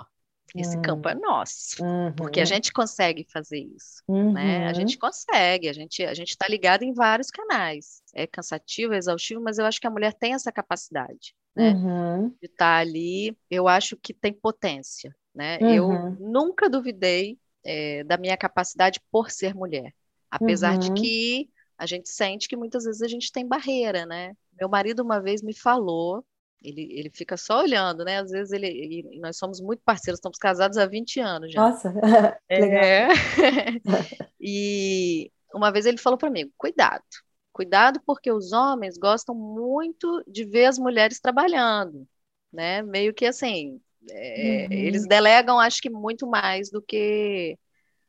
esse 0.54 0.76
uhum. 0.76 0.82
campo 0.82 1.08
é 1.08 1.14
nosso, 1.14 1.82
uhum. 1.84 2.12
porque 2.12 2.40
a 2.40 2.44
gente 2.44 2.72
consegue 2.72 3.26
fazer 3.32 3.60
isso, 3.60 4.02
uhum. 4.08 4.32
né? 4.32 4.64
A 4.64 4.68
uhum. 4.68 4.74
gente 4.74 4.98
consegue, 4.98 5.68
a 5.68 5.72
gente 5.72 6.02
a 6.04 6.14
gente 6.14 6.30
está 6.30 6.46
ligado 6.48 6.82
em 6.82 6.92
vários 6.92 7.30
canais. 7.30 8.02
É 8.14 8.26
cansativo, 8.26 8.94
é 8.94 8.98
exaustivo, 8.98 9.40
mas 9.40 9.58
eu 9.58 9.66
acho 9.66 9.80
que 9.80 9.86
a 9.86 9.90
mulher 9.90 10.12
tem 10.12 10.34
essa 10.34 10.50
capacidade, 10.50 11.34
né? 11.54 11.72
Uhum. 11.72 12.28
De 12.28 12.46
estar 12.46 12.56
tá 12.56 12.78
ali. 12.78 13.36
Eu 13.48 13.68
acho 13.68 13.96
que 13.96 14.12
tem 14.12 14.32
potência, 14.32 15.14
né? 15.34 15.58
Eu 15.60 15.88
uhum. 15.88 16.16
nunca 16.18 16.68
duvidei 16.68 17.38
é, 17.64 18.02
da 18.04 18.16
minha 18.16 18.36
capacidade 18.36 19.00
por 19.10 19.30
ser 19.30 19.54
mulher, 19.54 19.92
apesar 20.30 20.78
de 20.78 20.92
que 20.92 21.48
a 21.78 21.86
gente 21.86 22.10
sente 22.10 22.48
que 22.48 22.56
muitas 22.56 22.84
vezes 22.84 23.00
a 23.00 23.08
gente 23.08 23.32
tem 23.32 23.46
barreira, 23.46 24.04
né? 24.04 24.34
Meu 24.58 24.68
marido 24.68 25.02
uma 25.02 25.20
vez 25.20 25.42
me 25.42 25.54
falou 25.54 26.24
ele, 26.62 26.88
ele 26.92 27.10
fica 27.10 27.36
só 27.36 27.60
olhando, 27.60 28.04
né? 28.04 28.18
Às 28.18 28.30
vezes 28.30 28.52
ele. 28.52 28.68
E 28.68 29.20
nós 29.20 29.36
somos 29.36 29.60
muito 29.60 29.82
parceiros, 29.84 30.18
estamos 30.18 30.38
casados 30.38 30.76
há 30.76 30.86
20 30.86 31.20
anos 31.20 31.52
já. 31.52 31.60
Nossa, 31.60 31.92
é. 32.48 32.60
legal. 32.60 33.10
e 34.40 35.30
uma 35.54 35.72
vez 35.72 35.86
ele 35.86 35.98
falou 35.98 36.18
para 36.18 36.30
mim: 36.30 36.50
cuidado, 36.56 37.04
cuidado, 37.52 38.00
porque 38.04 38.30
os 38.30 38.52
homens 38.52 38.98
gostam 38.98 39.34
muito 39.34 40.22
de 40.26 40.44
ver 40.44 40.66
as 40.66 40.78
mulheres 40.78 41.20
trabalhando, 41.20 42.06
né? 42.52 42.82
Meio 42.82 43.14
que 43.14 43.26
assim, 43.26 43.80
é, 44.10 44.66
uhum. 44.68 44.76
eles 44.76 45.06
delegam, 45.06 45.58
acho 45.58 45.80
que 45.80 45.90
muito 45.90 46.26
mais 46.26 46.70
do 46.70 46.82
que 46.82 47.58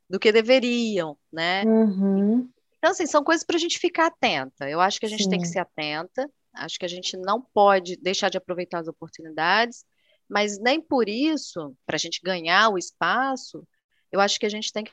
do 0.08 0.20
que 0.20 0.30
deveriam, 0.30 1.16
né? 1.32 1.64
Uhum. 1.64 2.46
Então, 2.76 2.90
assim, 2.90 3.06
são 3.06 3.24
coisas 3.24 3.44
para 3.44 3.56
a 3.56 3.58
gente 3.58 3.78
ficar 3.78 4.06
atenta. 4.06 4.68
Eu 4.68 4.80
acho 4.80 5.00
que 5.00 5.06
a 5.06 5.08
gente 5.08 5.24
Sim. 5.24 5.30
tem 5.30 5.40
que 5.40 5.46
ser 5.46 5.60
atenta. 5.60 6.28
Acho 6.54 6.78
que 6.78 6.84
a 6.84 6.88
gente 6.88 7.16
não 7.16 7.40
pode 7.40 7.96
deixar 7.96 8.28
de 8.28 8.38
aproveitar 8.38 8.80
as 8.80 8.88
oportunidades, 8.88 9.84
mas 10.28 10.58
nem 10.58 10.80
por 10.80 11.08
isso, 11.08 11.76
para 11.86 11.96
a 11.96 11.98
gente 11.98 12.20
ganhar 12.22 12.70
o 12.70 12.78
espaço, 12.78 13.66
eu 14.10 14.20
acho 14.20 14.38
que 14.38 14.46
a 14.46 14.48
gente 14.48 14.72
tem 14.72 14.84
que 14.84 14.92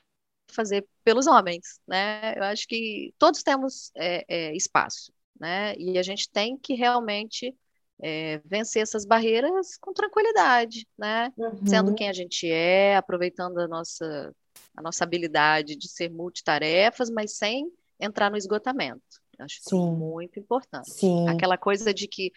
fazer 0.51 0.87
pelos 1.03 1.27
homens, 1.27 1.79
né? 1.87 2.33
Eu 2.35 2.43
acho 2.43 2.67
que 2.67 3.13
todos 3.17 3.43
temos 3.43 3.91
é, 3.95 4.25
é, 4.27 4.55
espaço, 4.55 5.13
né? 5.39 5.75
E 5.77 5.97
a 5.97 6.03
gente 6.03 6.29
tem 6.29 6.57
que 6.57 6.73
realmente 6.73 7.55
é, 8.01 8.39
vencer 8.45 8.81
essas 8.81 9.05
barreiras 9.05 9.77
com 9.77 9.93
tranquilidade, 9.93 10.87
né? 10.97 11.31
Uhum. 11.37 11.65
Sendo 11.65 11.95
quem 11.95 12.09
a 12.09 12.13
gente 12.13 12.49
é, 12.49 12.95
aproveitando 12.95 13.59
a 13.59 13.67
nossa, 13.67 14.33
a 14.75 14.81
nossa 14.81 15.03
habilidade 15.03 15.75
de 15.75 15.87
ser 15.89 16.09
multitarefas, 16.09 17.09
mas 17.09 17.37
sem 17.37 17.71
entrar 17.99 18.31
no 18.31 18.37
esgotamento. 18.37 19.21
Acho 19.39 19.59
Sim. 19.61 19.91
muito 19.91 20.39
importante. 20.39 20.91
Sim. 20.91 21.27
Aquela 21.27 21.57
coisa 21.57 21.93
de 21.93 22.07
que 22.07 22.31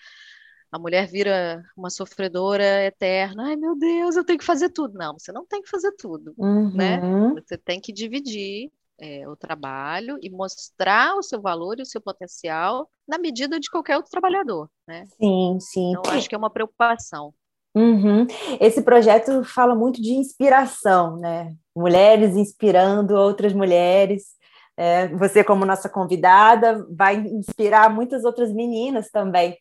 a 0.70 0.78
mulher 0.78 1.06
vira 1.06 1.62
uma 1.76 1.90
sofredora 1.90 2.84
eterna. 2.84 3.48
Ai, 3.48 3.56
meu 3.56 3.76
Deus, 3.76 4.16
eu 4.16 4.24
tenho 4.24 4.38
que 4.38 4.44
fazer 4.44 4.70
tudo. 4.70 4.94
Não, 4.94 5.18
você 5.18 5.30
não 5.30 5.44
tem 5.44 5.60
que 5.60 5.68
fazer 5.68 5.92
tudo, 5.92 6.34
né? 6.72 6.98
uhum. 6.98 7.34
né? 7.34 7.42
Você 7.46 7.58
tem 7.58 7.78
que 7.78 7.92
dividir 7.92 8.70
é, 8.98 9.28
o 9.28 9.36
trabalho 9.36 10.18
e 10.22 10.30
mostrar 10.30 11.14
o 11.16 11.22
seu 11.22 11.42
valor 11.42 11.78
e 11.78 11.82
o 11.82 11.86
seu 11.86 12.00
potencial 12.00 12.88
na 13.06 13.18
medida 13.18 13.60
de 13.60 13.68
qualquer 13.70 13.96
outro 13.96 14.10
trabalhador, 14.10 14.70
né? 14.88 15.04
Sim, 15.20 15.58
sim. 15.60 15.90
Então, 15.90 16.12
acho 16.12 16.28
que 16.28 16.34
é 16.34 16.38
uma 16.38 16.50
preocupação. 16.50 17.34
Uhum. 17.74 18.26
Esse 18.60 18.82
projeto 18.82 19.44
fala 19.44 19.74
muito 19.74 20.00
de 20.00 20.12
inspiração, 20.12 21.16
né? 21.16 21.54
Mulheres 21.74 22.36
inspirando 22.36 23.14
outras 23.14 23.52
mulheres. 23.52 24.24
É, 24.76 25.08
você, 25.08 25.44
como 25.44 25.66
nossa 25.66 25.88
convidada, 25.88 26.86
vai 26.90 27.16
inspirar 27.16 27.90
muitas 27.90 28.24
outras 28.24 28.52
meninas 28.52 29.10
também. 29.10 29.56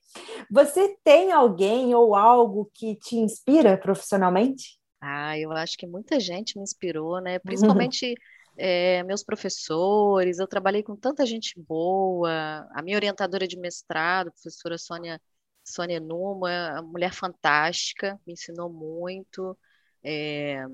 Você 0.49 0.97
tem 1.03 1.31
alguém 1.31 1.93
ou 1.93 2.15
algo 2.15 2.69
que 2.73 2.95
te 2.95 3.17
inspira 3.17 3.77
profissionalmente? 3.77 4.79
Ah, 5.01 5.37
eu 5.37 5.51
acho 5.51 5.77
que 5.77 5.87
muita 5.87 6.19
gente 6.19 6.57
me 6.57 6.63
inspirou, 6.63 7.19
né? 7.19 7.39
Principalmente 7.39 8.15
é, 8.57 9.03
meus 9.03 9.23
professores. 9.23 10.39
Eu 10.39 10.47
trabalhei 10.47 10.83
com 10.83 10.95
tanta 10.95 11.25
gente 11.25 11.59
boa. 11.59 12.67
A 12.73 12.81
minha 12.81 12.97
orientadora 12.97 13.47
de 13.47 13.57
mestrado, 13.57 14.31
professora 14.31 14.77
Sônia, 14.77 15.19
Sônia 15.63 15.99
Numa, 15.99 16.81
mulher 16.83 17.13
fantástica, 17.13 18.19
me 18.25 18.33
ensinou 18.33 18.71
muito. 18.71 19.57
É, 20.03 20.65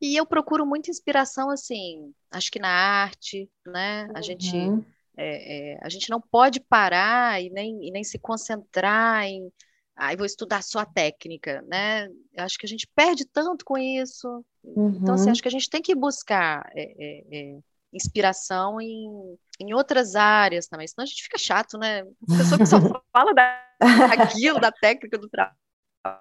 e 0.00 0.16
eu 0.16 0.26
procuro 0.26 0.66
muita 0.66 0.90
inspiração, 0.90 1.50
assim, 1.50 2.12
acho 2.30 2.50
que 2.50 2.58
na 2.58 2.68
arte, 2.68 3.50
né? 3.66 4.08
A 4.14 4.20
gente 4.20 4.54
uhum. 4.54 4.84
é, 5.16 5.74
é, 5.74 5.78
a 5.82 5.88
gente 5.88 6.10
não 6.10 6.20
pode 6.20 6.60
parar 6.60 7.42
e 7.42 7.50
nem, 7.50 7.86
e 7.86 7.90
nem 7.90 8.04
se 8.04 8.18
concentrar 8.18 9.24
em 9.24 9.50
aí 9.96 10.14
ah, 10.14 10.16
vou 10.16 10.26
estudar 10.26 10.62
só 10.62 10.80
a 10.80 10.86
técnica, 10.86 11.62
né? 11.66 12.06
Eu 12.34 12.44
acho 12.44 12.58
que 12.58 12.66
a 12.66 12.68
gente 12.68 12.86
perde 12.94 13.24
tanto 13.24 13.64
com 13.64 13.78
isso. 13.78 14.44
Uhum. 14.62 14.98
Então, 15.00 15.14
assim, 15.14 15.26
uhum. 15.26 15.32
acho 15.32 15.40
que 15.40 15.48
a 15.48 15.50
gente 15.50 15.70
tem 15.70 15.80
que 15.80 15.94
buscar 15.94 16.70
é, 16.76 16.82
é, 16.82 17.24
é, 17.32 17.58
inspiração 17.90 18.78
em, 18.78 19.38
em 19.58 19.72
outras 19.72 20.14
áreas 20.14 20.66
também, 20.66 20.86
senão 20.86 21.04
a 21.04 21.06
gente 21.06 21.22
fica 21.22 21.38
chato, 21.38 21.78
né? 21.78 22.04
Pessoa 22.28 22.58
que 22.58 22.66
só 22.66 22.76
fala 23.10 23.32
daquilo, 23.32 24.60
da 24.60 24.70
técnica 24.70 25.16
do 25.16 25.30
trabalho 25.30 25.56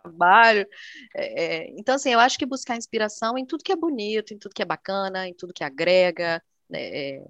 trabalho. 0.02 0.68
É, 1.16 1.44
é, 1.44 1.70
então, 1.78 1.96
assim, 1.96 2.12
eu 2.12 2.20
acho 2.20 2.38
que 2.38 2.46
buscar 2.46 2.78
inspiração 2.78 3.38
em 3.38 3.46
tudo 3.46 3.64
que 3.64 3.72
é 3.72 3.76
bonito, 3.76 4.34
em 4.34 4.38
tudo 4.38 4.54
que 4.54 4.62
é 4.62 4.66
bacana, 4.66 5.28
em 5.28 5.34
tudo 5.34 5.54
que 5.54 5.64
agrega. 5.64 6.42
Né, 6.70 6.80
é, 6.82 7.26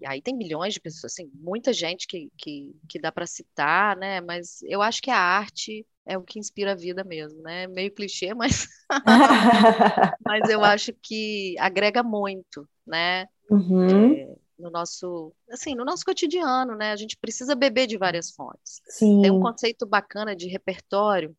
e 0.00 0.06
aí 0.06 0.22
tem 0.22 0.34
milhões 0.34 0.74
de 0.74 0.80
pessoas, 0.80 1.12
assim, 1.12 1.30
muita 1.34 1.72
gente 1.72 2.06
que, 2.06 2.30
que, 2.38 2.74
que 2.88 2.98
dá 2.98 3.12
para 3.12 3.26
citar, 3.26 3.96
né? 3.96 4.20
Mas 4.20 4.62
eu 4.62 4.80
acho 4.80 5.02
que 5.02 5.10
a 5.10 5.18
arte 5.18 5.86
é 6.06 6.16
o 6.16 6.22
que 6.22 6.38
inspira 6.38 6.72
a 6.72 6.76
vida 6.76 7.04
mesmo, 7.04 7.42
né? 7.42 7.66
Meio 7.66 7.92
clichê, 7.92 8.34
mas, 8.34 8.66
mas 10.24 10.48
eu 10.48 10.64
acho 10.64 10.92
que 11.02 11.54
agrega 11.58 12.02
muito, 12.02 12.68
né? 12.86 13.26
Uhum. 13.50 14.12
É, 14.14 14.34
no 14.58 14.70
nosso, 14.70 15.32
assim, 15.50 15.74
no 15.74 15.84
nosso 15.84 16.04
cotidiano, 16.04 16.74
né? 16.76 16.92
A 16.92 16.96
gente 16.96 17.16
precisa 17.16 17.54
beber 17.54 17.86
de 17.86 17.98
várias 17.98 18.30
fontes. 18.30 18.80
Sim. 18.88 19.22
Tem 19.22 19.30
um 19.30 19.40
conceito 19.40 19.86
bacana 19.86 20.34
de 20.34 20.48
repertório 20.48 21.36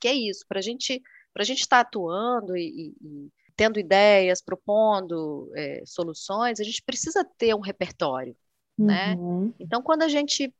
que 0.00 0.08
é 0.08 0.14
isso, 0.14 0.44
para 0.48 0.60
gente, 0.60 1.02
a 1.36 1.44
gente 1.44 1.60
estar 1.60 1.84
tá 1.84 1.88
atuando 1.88 2.56
e, 2.56 2.94
e, 3.00 3.28
tendo 3.56 3.78
ideias, 3.78 4.42
propondo 4.42 5.50
é, 5.54 5.82
soluções, 5.84 6.60
a 6.60 6.64
gente 6.64 6.82
precisa 6.82 7.24
ter 7.36 7.54
um 7.54 7.60
repertório, 7.60 8.36
né? 8.78 9.14
uhum. 9.14 9.46
né? 9.46 9.54
Então, 9.60 9.82
quando 9.82 10.02
a 10.02 10.08
gente 10.08 10.52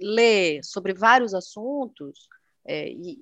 lê 0.00 0.62
sobre 0.62 0.92
vários 0.92 1.34
assuntos, 1.34 2.28
é, 2.64 2.88
e 2.88 3.18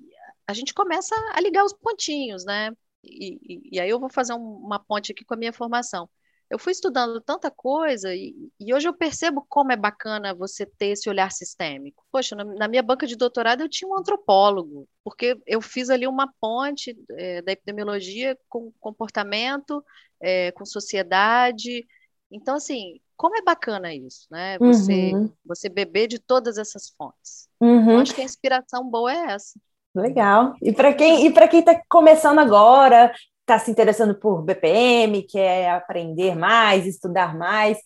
a 0.47 0.53
gente 0.53 0.73
começa 0.73 1.15
a 1.33 1.39
ligar 1.39 1.63
os 1.63 1.73
pontinhos, 1.73 2.43
né? 2.43 2.71
E, 3.03 3.39
e, 3.43 3.69
e 3.73 3.79
aí 3.79 3.89
eu 3.89 3.99
vou 3.99 4.09
fazer 4.09 4.33
um, 4.33 4.55
uma 4.57 4.79
ponte 4.79 5.11
aqui 5.11 5.23
com 5.23 5.33
a 5.33 5.37
minha 5.37 5.53
formação 5.53 6.09
eu 6.53 6.59
fui 6.59 6.71
estudando 6.71 7.19
tanta 7.19 7.49
coisa 7.49 8.13
e, 8.13 8.35
e, 8.59 8.71
hoje 8.75 8.87
eu 8.87 8.93
percebo 8.93 9.43
como 9.49 9.71
é 9.71 9.75
bacana 9.75 10.35
você 10.35 10.67
ter 10.67 10.89
esse 10.89 11.09
olhar 11.09 11.31
sistêmico. 11.31 12.05
Poxa, 12.11 12.35
na, 12.35 12.43
na 12.43 12.67
minha 12.67 12.83
banca 12.83 13.07
de 13.07 13.15
doutorado 13.15 13.61
eu 13.61 13.69
tinha 13.69 13.89
um 13.89 13.97
antropólogo, 13.97 14.87
porque 15.03 15.35
eu 15.47 15.59
fiz 15.61 15.89
ali 15.89 16.05
uma 16.05 16.31
ponte 16.39 16.95
é, 17.17 17.41
da 17.41 17.53
epidemiologia 17.53 18.37
com 18.47 18.71
comportamento, 18.79 19.83
é, 20.21 20.51
com 20.51 20.63
sociedade. 20.63 21.87
Então, 22.31 22.53
assim, 22.57 22.99
como 23.17 23.35
é 23.35 23.41
bacana 23.41 23.91
isso, 23.91 24.27
né? 24.29 24.59
Você, 24.59 25.11
uhum. 25.11 25.31
você 25.43 25.67
beber 25.69 26.07
de 26.07 26.19
todas 26.19 26.59
essas 26.59 26.91
fontes. 26.95 27.49
Uhum. 27.59 27.93
Eu 27.93 27.99
acho 28.01 28.13
que 28.13 28.21
a 28.21 28.25
inspiração 28.25 28.87
boa 28.87 29.11
é 29.11 29.31
essa. 29.31 29.59
Legal. 29.95 30.55
E 30.61 30.71
para 30.71 30.93
quem 30.93 31.25
e 31.25 31.33
para 31.33 31.47
quem 31.47 31.61
está 31.61 31.81
começando 31.89 32.37
agora, 32.37 33.11
está 33.43 33.59
se 33.59 33.69
interessando 33.69 34.15
por 34.15 34.41
BPM, 34.41 35.21
quer 35.23 35.69
aprender 35.69 36.35
mais, 36.35 36.85
estudar 36.85 37.37
mais, 37.37 37.77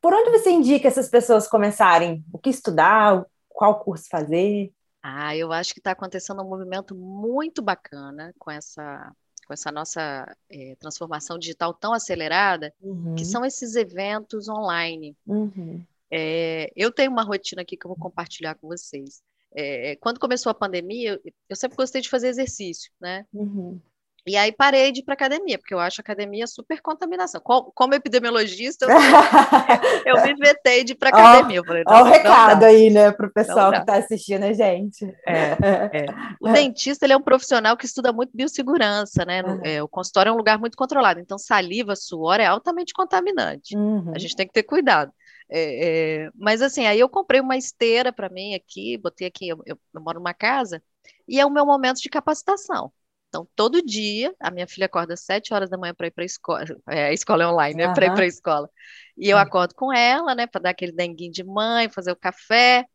por 0.00 0.12
onde 0.12 0.30
você 0.30 0.50
indica 0.50 0.88
essas 0.88 1.08
pessoas 1.08 1.48
começarem? 1.48 2.24
O 2.32 2.38
que 2.38 2.50
estudar? 2.50 3.24
Qual 3.48 3.80
curso 3.80 4.06
fazer? 4.10 4.72
Ah, 5.02 5.36
eu 5.36 5.52
acho 5.52 5.72
que 5.72 5.80
está 5.80 5.92
acontecendo 5.92 6.42
um 6.42 6.48
movimento 6.48 6.94
muito 6.94 7.62
bacana 7.62 8.34
com 8.38 8.50
essa 8.50 9.12
com 9.46 9.52
essa 9.52 9.70
nossa 9.70 10.36
é, 10.50 10.74
transformação 10.80 11.38
digital 11.38 11.72
tão 11.72 11.92
acelerada, 11.92 12.74
uhum. 12.80 13.14
que 13.14 13.24
são 13.24 13.44
esses 13.44 13.76
eventos 13.76 14.48
online. 14.48 15.16
Uhum. 15.24 15.80
É, 16.10 16.68
eu 16.74 16.90
tenho 16.90 17.12
uma 17.12 17.22
rotina 17.22 17.62
aqui 17.62 17.76
que 17.76 17.86
eu 17.86 17.90
vou 17.90 17.96
compartilhar 17.96 18.56
com 18.56 18.66
vocês. 18.66 19.22
É, 19.54 19.94
quando 19.96 20.18
começou 20.18 20.50
a 20.50 20.54
pandemia, 20.54 21.12
eu, 21.24 21.32
eu, 21.48 21.54
sempre 21.56 21.76
gostei 21.76 22.00
de 22.00 22.08
fazer 22.08 22.26
exercício, 22.28 22.92
né? 23.00 23.24
Uhum. 23.32 23.80
E 24.26 24.36
aí 24.36 24.50
parei 24.50 24.90
de 24.90 25.00
ir 25.00 25.02
para 25.04 25.14
academia, 25.14 25.56
porque 25.56 25.72
eu 25.72 25.78
acho 25.78 26.00
academia 26.00 26.46
super 26.48 26.80
contaminação. 26.82 27.40
Como 27.40 27.94
epidemiologista, 27.94 28.86
eu, 28.86 28.90
eu 30.16 30.22
me 30.24 30.34
vetei 30.34 30.82
de 30.82 30.92
ir 30.92 30.96
para 30.96 31.10
academia. 31.10 31.62
Olha 31.66 32.02
o 32.02 32.04
recado 32.04 32.64
aí, 32.64 32.90
né, 32.90 33.12
para 33.12 33.26
o 33.26 33.32
pessoal 33.32 33.70
que 33.70 33.78
está 33.78 33.96
assistindo 33.96 34.42
a 34.42 34.52
gente. 34.52 35.04
É, 35.26 35.52
é. 35.92 36.06
O 36.40 36.48
dentista 36.52 37.06
ele 37.06 37.12
é 37.12 37.16
um 37.16 37.22
profissional 37.22 37.76
que 37.76 37.86
estuda 37.86 38.12
muito 38.12 38.30
biossegurança, 38.34 39.24
né? 39.24 39.42
Uhum. 39.42 39.60
É, 39.64 39.82
o 39.82 39.88
consultório 39.88 40.30
é 40.30 40.32
um 40.32 40.36
lugar 40.36 40.58
muito 40.58 40.76
controlado, 40.76 41.20
então 41.20 41.38
saliva, 41.38 41.96
suor 41.96 42.40
é 42.40 42.46
altamente 42.46 42.92
contaminante. 42.92 43.76
Uhum. 43.76 44.12
A 44.14 44.18
gente 44.18 44.36
tem 44.36 44.46
que 44.46 44.52
ter 44.52 44.64
cuidado. 44.64 45.12
É, 45.48 46.24
é, 46.24 46.30
mas 46.34 46.60
assim, 46.60 46.86
aí 46.86 46.98
eu 46.98 47.08
comprei 47.08 47.40
uma 47.40 47.56
esteira 47.56 48.12
para 48.12 48.28
mim 48.28 48.54
aqui, 48.54 48.98
botei 48.98 49.28
aqui, 49.28 49.48
eu, 49.48 49.62
eu, 49.64 49.78
eu 49.94 50.00
moro 50.00 50.18
numa 50.18 50.34
casa, 50.34 50.82
e 51.28 51.38
é 51.38 51.46
o 51.46 51.50
meu 51.50 51.64
momento 51.64 52.00
de 52.00 52.08
capacitação. 52.08 52.92
Então, 53.28 53.46
todo 53.54 53.84
dia, 53.84 54.34
a 54.40 54.50
minha 54.50 54.66
filha 54.66 54.86
acorda 54.86 55.14
às 55.14 55.20
7 55.20 55.52
horas 55.52 55.68
da 55.68 55.76
manhã 55.76 55.94
para 55.94 56.06
ir 56.06 56.10
para 56.10 56.24
a 56.24 56.26
escola. 56.26 56.64
É, 56.88 57.06
a 57.06 57.12
escola 57.12 57.42
é 57.42 57.46
online, 57.46 57.76
né? 57.76 57.88
Uhum. 57.88 57.94
Para 57.94 58.06
ir 58.06 58.14
para 58.14 58.24
a 58.24 58.26
escola. 58.26 58.70
E 59.16 59.28
eu 59.28 59.36
acordo 59.38 59.74
com 59.74 59.92
ela, 59.92 60.34
né? 60.34 60.46
Para 60.46 60.62
dar 60.62 60.70
aquele 60.70 60.92
denguinho 60.92 61.32
de 61.32 61.44
mãe, 61.44 61.88
fazer 61.88 62.12
o 62.12 62.16
café. 62.16 62.86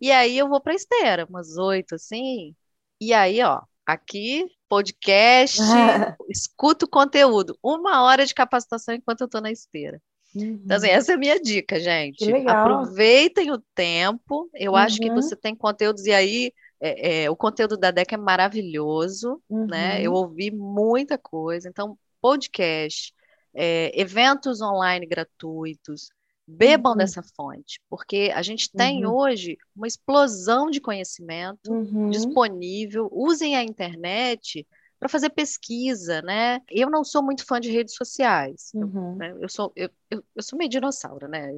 E 0.00 0.12
aí 0.12 0.38
eu 0.38 0.48
vou 0.48 0.60
para 0.60 0.72
a 0.72 0.76
esteira, 0.76 1.26
umas 1.28 1.56
oito, 1.56 1.94
assim. 1.94 2.54
E 3.00 3.12
aí, 3.12 3.42
ó, 3.42 3.62
aqui, 3.84 4.44
podcast, 4.68 5.58
escuto 6.28 6.88
conteúdo. 6.88 7.58
Uma 7.62 8.02
hora 8.02 8.26
de 8.26 8.34
capacitação 8.34 8.94
enquanto 8.94 9.22
eu 9.22 9.26
estou 9.26 9.40
na 9.40 9.50
esteira. 9.50 10.00
Uhum. 10.34 10.60
Então, 10.64 10.76
assim, 10.76 10.88
essa 10.88 11.12
é 11.12 11.14
a 11.14 11.18
minha 11.18 11.40
dica, 11.40 11.80
gente. 11.80 12.30
Aproveitem 12.46 13.50
o 13.50 13.62
tempo. 13.74 14.48
Eu 14.54 14.72
uhum. 14.72 14.78
acho 14.78 14.98
que 14.98 15.08
uhum. 15.08 15.16
você 15.16 15.34
tem 15.34 15.54
conteúdos, 15.54 16.04
e 16.06 16.12
aí 16.12 16.52
é, 16.80 17.24
é, 17.24 17.30
o 17.30 17.36
conteúdo 17.36 17.76
da 17.76 17.90
DEC 17.90 18.14
é 18.14 18.16
maravilhoso, 18.16 19.42
uhum. 19.48 19.66
né? 19.66 20.00
Eu 20.00 20.12
ouvi 20.12 20.50
muita 20.50 21.18
coisa. 21.18 21.68
Então, 21.68 21.98
podcast, 22.20 23.12
é, 23.54 23.90
eventos 24.00 24.60
online 24.60 25.06
gratuitos, 25.06 26.10
bebam 26.46 26.92
uhum. 26.92 26.98
dessa 26.98 27.22
fonte, 27.36 27.80
porque 27.90 28.32
a 28.34 28.40
gente 28.42 28.70
tem 28.72 29.04
uhum. 29.04 29.14
hoje 29.14 29.58
uma 29.76 29.86
explosão 29.86 30.70
de 30.70 30.80
conhecimento 30.80 31.70
uhum. 31.70 32.08
disponível. 32.10 33.08
Usem 33.12 33.56
a 33.56 33.62
internet 33.62 34.66
para 34.98 35.08
fazer 35.08 35.30
pesquisa, 35.30 36.20
né? 36.22 36.60
Eu 36.68 36.90
não 36.90 37.04
sou 37.04 37.22
muito 37.22 37.46
fã 37.46 37.60
de 37.60 37.70
redes 37.70 37.94
sociais. 37.94 38.70
Uhum. 38.74 39.12
Eu, 39.12 39.16
né? 39.16 39.34
eu, 39.40 39.48
sou 39.48 39.72
eu, 39.76 39.88
eu, 40.10 40.24
eu, 40.34 40.42
sou 40.42 40.58
meio 40.58 40.68
dinossauro, 40.68 41.28
né? 41.28 41.56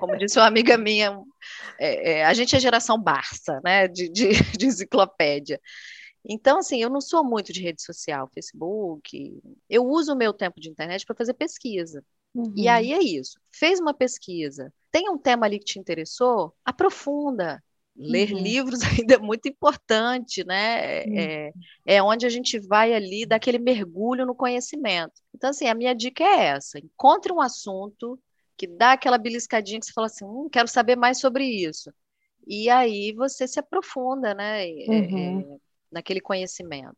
Como 0.00 0.16
disse 0.16 0.38
uma 0.38 0.46
amiga 0.46 0.78
minha, 0.78 1.20
é, 1.78 2.12
é, 2.12 2.24
a 2.24 2.32
gente 2.32 2.56
é 2.56 2.60
geração 2.60 2.98
Barça, 2.98 3.60
né? 3.62 3.86
De, 3.86 4.08
de, 4.08 4.28
de, 4.56 4.66
enciclopédia. 4.66 5.60
Então, 6.26 6.58
assim, 6.58 6.82
eu 6.82 6.88
não 6.88 7.02
sou 7.02 7.22
muito 7.22 7.52
de 7.52 7.60
rede 7.60 7.82
social, 7.82 8.30
Facebook. 8.32 9.38
Eu 9.68 9.84
uso 9.84 10.14
o 10.14 10.16
meu 10.16 10.32
tempo 10.32 10.58
de 10.58 10.70
internet 10.70 11.04
para 11.04 11.14
fazer 11.14 11.34
pesquisa. 11.34 12.02
Uhum. 12.34 12.52
E 12.56 12.66
aí 12.66 12.92
é 12.92 13.02
isso. 13.02 13.38
Fez 13.52 13.78
uma 13.78 13.92
pesquisa, 13.92 14.72
tem 14.90 15.10
um 15.10 15.18
tema 15.18 15.44
ali 15.44 15.58
que 15.58 15.66
te 15.66 15.78
interessou, 15.78 16.54
aprofunda, 16.64 17.62
Ler 17.96 18.32
uhum. 18.32 18.38
livros 18.38 18.80
ainda 18.98 19.14
é 19.14 19.18
muito 19.18 19.48
importante, 19.48 20.44
né? 20.44 21.04
Uhum. 21.04 21.18
É, 21.18 21.52
é 21.86 22.02
onde 22.02 22.26
a 22.26 22.28
gente 22.28 22.58
vai 22.58 22.92
ali 22.92 23.24
dar 23.24 23.36
aquele 23.36 23.58
mergulho 23.58 24.26
no 24.26 24.34
conhecimento. 24.34 25.12
Então, 25.34 25.50
assim, 25.50 25.66
a 25.68 25.74
minha 25.74 25.94
dica 25.94 26.24
é 26.24 26.46
essa: 26.46 26.78
encontre 26.78 27.32
um 27.32 27.40
assunto 27.40 28.18
que 28.56 28.66
dá 28.66 28.92
aquela 28.92 29.18
beliscadinha 29.18 29.80
que 29.80 29.86
você 29.86 29.92
fala 29.92 30.06
assim, 30.06 30.24
hum, 30.24 30.48
quero 30.50 30.68
saber 30.68 30.96
mais 30.96 31.18
sobre 31.18 31.44
isso. 31.44 31.92
E 32.46 32.68
aí 32.68 33.12
você 33.12 33.48
se 33.48 33.58
aprofunda, 33.58 34.34
né? 34.34 34.68
É, 34.68 34.90
uhum. 34.90 35.58
Naquele 35.94 36.20
conhecimento. 36.20 36.96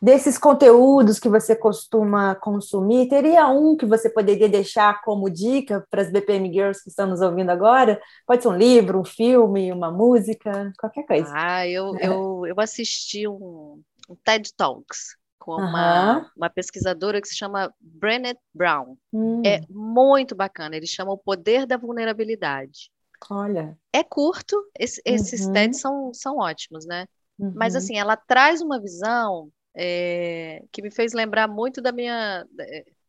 Desses 0.00 0.38
conteúdos 0.38 1.18
que 1.18 1.28
você 1.28 1.54
costuma 1.54 2.34
consumir, 2.34 3.06
teria 3.06 3.46
um 3.48 3.76
que 3.76 3.84
você 3.84 4.08
poderia 4.08 4.48
deixar 4.48 5.02
como 5.02 5.28
dica 5.28 5.86
para 5.90 6.00
as 6.00 6.10
BPM 6.10 6.50
Girls 6.50 6.82
que 6.82 6.88
estão 6.88 7.06
nos 7.06 7.20
ouvindo 7.20 7.50
agora? 7.50 8.00
Pode 8.26 8.42
ser 8.42 8.48
um 8.48 8.56
livro, 8.56 8.98
um 8.98 9.04
filme, 9.04 9.70
uma 9.70 9.90
música, 9.90 10.72
qualquer 10.78 11.04
coisa. 11.04 11.30
Ah, 11.36 11.68
eu, 11.68 11.94
é. 11.96 12.06
eu, 12.06 12.46
eu 12.46 12.54
assisti 12.58 13.28
um, 13.28 13.82
um 14.08 14.16
TED 14.24 14.54
Talks 14.56 15.20
com 15.38 15.56
uma, 15.56 16.30
uma 16.34 16.48
pesquisadora 16.48 17.20
que 17.20 17.28
se 17.28 17.36
chama 17.36 17.70
Brené 17.78 18.34
Brown. 18.54 18.96
Hum. 19.12 19.42
É 19.44 19.60
muito 19.68 20.34
bacana, 20.34 20.76
ele 20.76 20.86
chama 20.86 21.12
O 21.12 21.18
Poder 21.18 21.66
da 21.66 21.76
Vulnerabilidade. 21.76 22.90
Olha. 23.28 23.76
É 23.92 24.02
curto, 24.02 24.56
esse, 24.78 25.02
esses 25.04 25.46
uhum. 25.46 25.52
TEDs 25.52 25.80
são, 25.80 26.14
são 26.14 26.38
ótimos, 26.38 26.86
né? 26.86 27.06
Uhum. 27.40 27.52
Mas, 27.54 27.74
assim, 27.74 27.96
ela 27.98 28.16
traz 28.16 28.60
uma 28.60 28.80
visão 28.80 29.50
é, 29.74 30.62
que 30.70 30.82
me 30.82 30.90
fez 30.90 31.12
lembrar 31.12 31.48
muito 31.48 31.80
da 31.80 31.90
minha, 31.90 32.44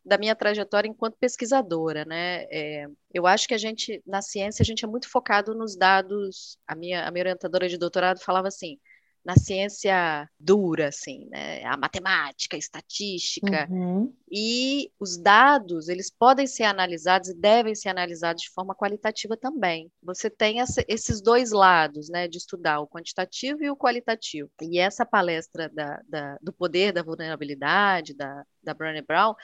da 0.05 0.17
minha 0.17 0.35
trajetória 0.35 0.87
enquanto 0.87 1.17
pesquisadora, 1.19 2.05
né? 2.05 2.43
É, 2.49 2.87
eu 3.13 3.27
acho 3.27 3.47
que 3.47 3.53
a 3.53 3.57
gente, 3.57 4.01
na 4.05 4.21
ciência, 4.21 4.63
a 4.63 4.65
gente 4.65 4.85
é 4.85 4.87
muito 4.87 5.09
focado 5.09 5.53
nos 5.53 5.75
dados. 5.75 6.57
A 6.67 6.75
minha, 6.75 7.05
a 7.07 7.11
minha 7.11 7.23
orientadora 7.23 7.67
de 7.67 7.77
doutorado 7.77 8.21
falava 8.21 8.47
assim: 8.47 8.79
na 9.23 9.35
ciência 9.35 10.27
dura, 10.39 10.87
assim, 10.87 11.27
né? 11.29 11.63
A 11.63 11.77
matemática, 11.77 12.55
a 12.55 12.59
estatística. 12.59 13.67
Uhum. 13.69 14.13
E 14.31 14.91
os 14.99 15.17
dados, 15.17 15.87
eles 15.87 16.09
podem 16.09 16.47
ser 16.47 16.63
analisados 16.63 17.29
e 17.29 17.35
devem 17.35 17.75
ser 17.75 17.89
analisados 17.89 18.43
de 18.43 18.49
forma 18.49 18.75
qualitativa 18.75 19.37
também. 19.37 19.91
Você 20.01 20.29
tem 20.29 20.59
essa, 20.59 20.83
esses 20.87 21.21
dois 21.21 21.51
lados, 21.51 22.09
né, 22.09 22.27
de 22.27 22.37
estudar 22.37 22.79
o 22.79 22.87
quantitativo 22.87 23.63
e 23.63 23.69
o 23.69 23.77
qualitativo. 23.77 24.49
E 24.61 24.79
essa 24.79 25.05
palestra 25.05 25.69
da, 25.69 26.01
da, 26.07 26.37
do 26.41 26.51
poder 26.51 26.91
da 26.91 27.03
vulnerabilidade, 27.03 28.15
da, 28.15 28.43
da 28.63 28.73
Brené 28.73 29.01
Brown, 29.01 29.35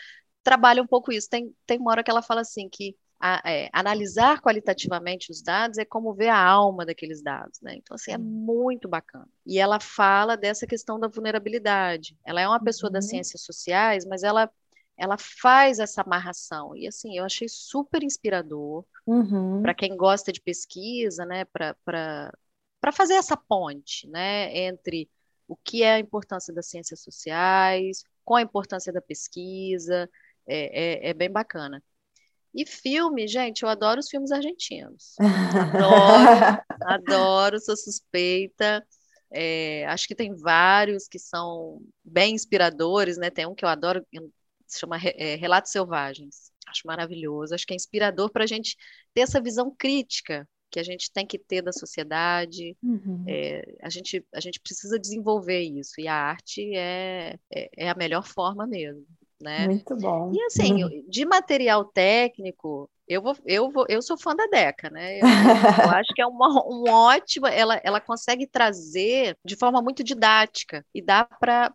trabalha 0.43 0.81
um 0.81 0.87
pouco 0.87 1.11
isso. 1.11 1.29
Tem, 1.29 1.53
tem 1.65 1.77
uma 1.77 1.91
hora 1.91 2.03
que 2.03 2.09
ela 2.09 2.21
fala 2.21 2.41
assim 2.41 2.67
que 2.69 2.95
a, 3.19 3.41
é, 3.49 3.69
analisar 3.73 4.41
qualitativamente 4.41 5.31
os 5.31 5.41
dados 5.41 5.77
é 5.77 5.85
como 5.85 6.13
ver 6.13 6.29
a 6.29 6.39
alma 6.39 6.85
daqueles 6.85 7.21
dados, 7.21 7.59
né? 7.61 7.75
Então, 7.75 7.95
assim, 7.95 8.11
é 8.11 8.17
muito 8.17 8.87
bacana. 8.87 9.27
E 9.45 9.57
ela 9.59 9.79
fala 9.79 10.37
dessa 10.37 10.67
questão 10.67 10.99
da 10.99 11.07
vulnerabilidade. 11.07 12.15
Ela 12.23 12.41
é 12.41 12.47
uma 12.47 12.63
pessoa 12.63 12.89
uhum. 12.89 12.93
das 12.93 13.09
ciências 13.09 13.41
sociais, 13.41 14.05
mas 14.05 14.21
ela, 14.21 14.49
ela 14.95 15.17
faz 15.17 15.79
essa 15.79 16.01
amarração. 16.01 16.75
E, 16.75 16.87
assim, 16.87 17.17
eu 17.17 17.25
achei 17.25 17.47
super 17.49 18.03
inspirador 18.03 18.85
uhum. 19.05 19.61
para 19.63 19.73
quem 19.73 19.97
gosta 19.97 20.31
de 20.31 20.39
pesquisa, 20.39 21.25
né? 21.25 21.45
Para 21.45 22.33
fazer 22.93 23.15
essa 23.15 23.35
ponte, 23.35 24.07
né? 24.07 24.55
Entre 24.55 25.09
o 25.47 25.55
que 25.55 25.81
é 25.81 25.93
a 25.93 25.99
importância 25.99 26.53
das 26.53 26.67
ciências 26.67 27.01
sociais, 27.01 28.03
com 28.23 28.35
a 28.35 28.41
importância 28.41 28.93
da 28.93 29.01
pesquisa, 29.01 30.07
é, 30.45 31.07
é, 31.07 31.09
é 31.09 31.13
bem 31.13 31.31
bacana. 31.31 31.81
E 32.57 32.65
filme, 32.65 33.27
gente, 33.27 33.61
eu 33.61 33.69
adoro 33.69 33.99
os 33.99 34.09
filmes 34.09 34.31
argentinos. 34.31 35.13
Adoro, 35.19 36.63
adoro, 36.81 37.59
sou 37.59 37.77
suspeita. 37.77 38.83
É, 39.31 39.85
acho 39.85 40.07
que 40.07 40.15
tem 40.15 40.33
vários 40.35 41.07
que 41.07 41.19
são 41.19 41.79
bem 42.03 42.33
inspiradores, 42.33 43.15
né? 43.15 43.29
Tem 43.29 43.45
um 43.45 43.53
que 43.53 43.63
eu 43.63 43.69
adoro, 43.69 44.03
se 44.65 44.79
chama 44.79 44.97
é, 44.97 45.35
Relatos 45.35 45.71
Selvagens. 45.71 46.51
Acho 46.67 46.81
maravilhoso. 46.87 47.53
Acho 47.53 47.67
que 47.67 47.73
é 47.73 47.75
inspirador 47.75 48.31
para 48.31 48.43
a 48.43 48.47
gente 48.47 48.75
ter 49.13 49.21
essa 49.21 49.39
visão 49.39 49.69
crítica 49.77 50.49
que 50.71 50.79
a 50.79 50.83
gente 50.83 51.11
tem 51.11 51.27
que 51.27 51.37
ter 51.37 51.61
da 51.61 51.71
sociedade. 51.71 52.75
Uhum. 52.81 53.23
É, 53.27 53.61
a, 53.83 53.89
gente, 53.91 54.25
a 54.33 54.39
gente 54.39 54.59
precisa 54.59 54.97
desenvolver 54.97 55.61
isso. 55.61 56.01
E 56.01 56.07
a 56.07 56.15
arte 56.15 56.75
é, 56.75 57.37
é, 57.53 57.69
é 57.85 57.89
a 57.91 57.95
melhor 57.95 58.25
forma 58.25 58.65
mesmo 58.65 59.05
né? 59.41 59.67
Muito 59.67 59.95
bom. 59.95 60.31
E 60.33 60.41
assim, 60.45 60.83
uhum. 60.83 61.03
de 61.07 61.25
material 61.25 61.85
técnico, 61.85 62.89
eu 63.07 63.21
vou, 63.21 63.35
eu 63.45 63.71
vou, 63.71 63.85
eu 63.87 64.01
sou 64.01 64.17
fã 64.17 64.35
da 64.35 64.45
Deca, 64.47 64.89
né? 64.89 65.19
Eu, 65.19 65.25
eu 65.25 65.91
acho 65.91 66.13
que 66.13 66.21
é 66.21 66.27
uma, 66.27 66.49
um 66.67 66.89
ótimo, 66.89 67.47
ela, 67.47 67.79
ela 67.83 68.01
consegue 68.01 68.45
trazer 68.45 69.37
de 69.45 69.55
forma 69.55 69.81
muito 69.81 70.03
didática 70.03 70.85
e 70.93 71.01
dá 71.01 71.23
para 71.23 71.71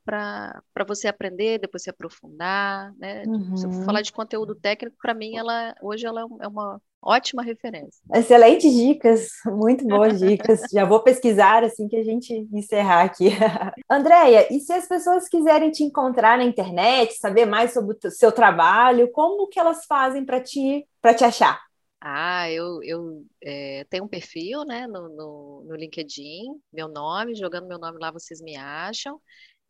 você 0.86 1.08
aprender, 1.08 1.58
depois 1.58 1.82
se 1.82 1.90
aprofundar, 1.90 2.92
né? 2.98 3.22
Uhum. 3.26 3.56
Se 3.56 3.66
eu 3.66 3.72
for 3.72 3.84
falar 3.84 4.00
uhum. 4.00 4.04
de 4.04 4.12
conteúdo 4.12 4.54
técnico, 4.54 4.96
para 5.00 5.14
mim 5.14 5.36
ela 5.36 5.74
hoje 5.80 6.06
ela 6.06 6.20
é, 6.20 6.44
é 6.44 6.48
uma 6.48 6.80
Ótima 7.02 7.42
referência. 7.42 8.00
Excelentes 8.14 8.72
dicas, 8.72 9.28
muito 9.46 9.84
boas 9.84 10.20
dicas. 10.20 10.60
Já 10.72 10.84
vou 10.84 11.00
pesquisar 11.00 11.64
assim 11.64 11.88
que 11.88 11.96
a 11.96 12.04
gente 12.04 12.32
encerrar 12.52 13.02
aqui. 13.02 13.30
Andréia, 13.90 14.46
e 14.54 14.60
se 14.60 14.72
as 14.72 14.86
pessoas 14.86 15.28
quiserem 15.28 15.72
te 15.72 15.82
encontrar 15.82 16.38
na 16.38 16.44
internet, 16.44 17.14
saber 17.14 17.44
mais 17.44 17.72
sobre 17.72 17.96
o 18.04 18.10
seu 18.10 18.30
trabalho, 18.30 19.10
como 19.10 19.48
que 19.48 19.58
elas 19.58 19.84
fazem 19.84 20.24
para 20.24 20.40
te, 20.40 20.86
te 21.16 21.24
achar? 21.24 21.60
Ah, 22.00 22.48
eu, 22.50 22.80
eu 22.82 23.24
é, 23.42 23.84
tenho 23.90 24.04
um 24.04 24.08
perfil 24.08 24.64
né, 24.64 24.86
no, 24.86 25.08
no, 25.08 25.64
no, 25.64 25.74
LinkedIn, 25.76 26.60
meu 26.72 26.88
nome, 26.88 27.34
jogando 27.34 27.68
meu 27.68 27.78
nome 27.78 27.98
lá 28.00 28.10
vocês 28.12 28.40
me 28.40 28.56
acham. 28.56 29.20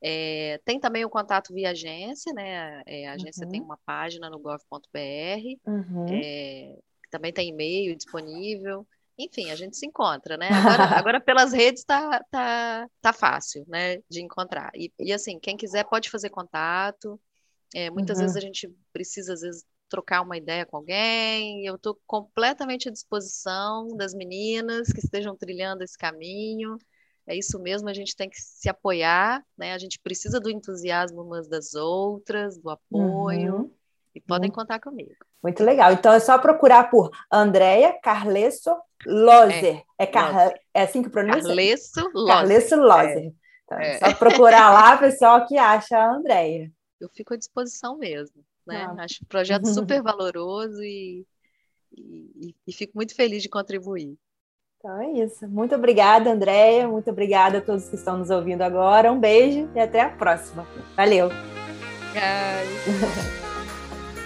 É, 0.03 0.59
tem 0.65 0.81
também 0.81 1.05
o 1.05 1.11
contato 1.11 1.55
via 1.55 1.71
agência, 1.71 2.33
né? 2.33 2.83
É, 2.87 3.07
a 3.07 3.13
agência 3.13 3.45
uhum. 3.45 3.53
tem 3.53 3.61
uma 3.61 3.79
página 3.87 4.29
no 4.29 4.39
gov.br. 4.39 4.99
Uhum. 5.67 6.07
Também 7.13 7.33
tem 7.33 7.51
e-mail 7.51 7.95
disponível. 7.95 8.87
Enfim, 9.19 9.51
a 9.51 9.55
gente 9.55 9.77
se 9.77 9.87
encontra, 9.87 10.37
né? 10.39 10.49
Agora, 10.49 10.85
agora 10.99 11.21
pelas 11.21 11.53
redes 11.53 11.85
tá, 11.85 12.25
tá, 12.31 12.89
tá 13.01 13.13
fácil, 13.13 13.65
né, 13.69 13.99
de 14.09 14.23
encontrar. 14.23 14.71
E, 14.75 14.91
e 14.99 15.13
assim, 15.13 15.39
quem 15.39 15.57
quiser 15.57 15.85
pode 15.85 16.11
fazer 16.11 16.31
contato. 16.31 17.21
É, 17.75 17.91
muitas 17.91 18.19
uhum. 18.19 18.25
vezes 18.25 18.37
a 18.37 18.41
gente 18.41 18.75
precisa, 18.93 19.35
às 19.35 19.43
vezes, 19.43 19.65
trocar 19.89 20.23
uma 20.23 20.39
ideia 20.39 20.65
com 20.65 20.79
alguém. 20.79 21.67
Eu 21.67 21.77
estou 21.77 22.01
completamente 22.07 22.89
à 22.89 22.93
disposição 22.93 23.95
das 23.97 24.15
meninas 24.15 24.91
que 24.91 25.01
estejam 25.01 25.37
trilhando 25.37 25.85
esse 25.85 25.99
caminho. 25.99 26.79
É 27.27 27.37
isso 27.37 27.59
mesmo, 27.61 27.89
a 27.89 27.95
gente 27.95 28.17
tem 28.17 28.29
que 28.29 28.41
se 28.41 28.69
apoiar, 28.69 29.45
né? 29.57 29.75
A 29.75 29.79
gente 29.79 30.01
precisa 30.01 30.41
do 30.41 30.51
entusiasmo 30.51 31.23
umas 31.23 31.47
das 31.47 31.75
outras, 31.75 32.59
do 32.59 32.71
apoio. 32.71 33.57
Uhum. 33.57 33.75
E 34.15 34.21
podem 34.21 34.51
contar 34.51 34.79
comigo. 34.79 35.15
Muito 35.43 35.65
legal. 35.65 35.93
Então 35.93 36.13
é 36.13 36.21
só 36.21 36.39
procurar 36.39 36.91
por 36.91 37.11
Andréia 37.31 37.99
Carlesso 38.03 38.71
Lozer. 39.07 39.83
É, 39.99 40.05
é, 40.05 40.07
Car... 40.07 40.55
é 40.75 40.83
assim 40.83 41.03
que 41.03 41.09
pronuncia? 41.09 41.43
Carlesso 41.43 42.11
Lozer. 42.13 42.35
Carlesso 42.35 42.77
Lozer. 42.77 43.27
É. 43.27 43.33
Então, 43.65 43.79
é. 43.79 43.99
Só 43.99 44.15
procurar 44.15 44.71
lá, 44.71 44.97
pessoal, 44.99 45.47
que 45.47 45.57
acha 45.57 45.97
a 45.97 46.15
Andréia. 46.15 46.71
Eu 47.01 47.09
fico 47.09 47.35
à 47.35 47.37
disposição 47.37 47.97
mesmo. 47.97 48.45
Né? 48.67 48.87
Ah. 48.89 49.03
Acho 49.03 49.25
o 49.25 49.27
projeto 49.27 49.67
super 49.73 50.03
valoroso 50.03 50.83
e, 50.83 51.27
e, 51.97 52.55
e 52.67 52.73
fico 52.73 52.93
muito 52.95 53.15
feliz 53.15 53.43
de 53.43 53.49
contribuir. 53.49 54.17
Então 54.79 55.01
é 55.01 55.11
isso. 55.13 55.49
Muito 55.49 55.75
obrigada, 55.75 56.31
Andréia. 56.31 56.89
Muito 56.89 57.09
obrigada 57.09 57.59
a 57.59 57.61
todos 57.61 57.89
que 57.89 57.95
estão 57.95 58.19
nos 58.19 58.31
ouvindo 58.31 58.63
agora. 58.63 59.13
Um 59.13 59.21
beijo 59.21 59.71
e 59.75 59.81
até 59.81 60.01
a 60.01 60.11
próxima. 60.11 60.67
Valeu! 60.97 61.29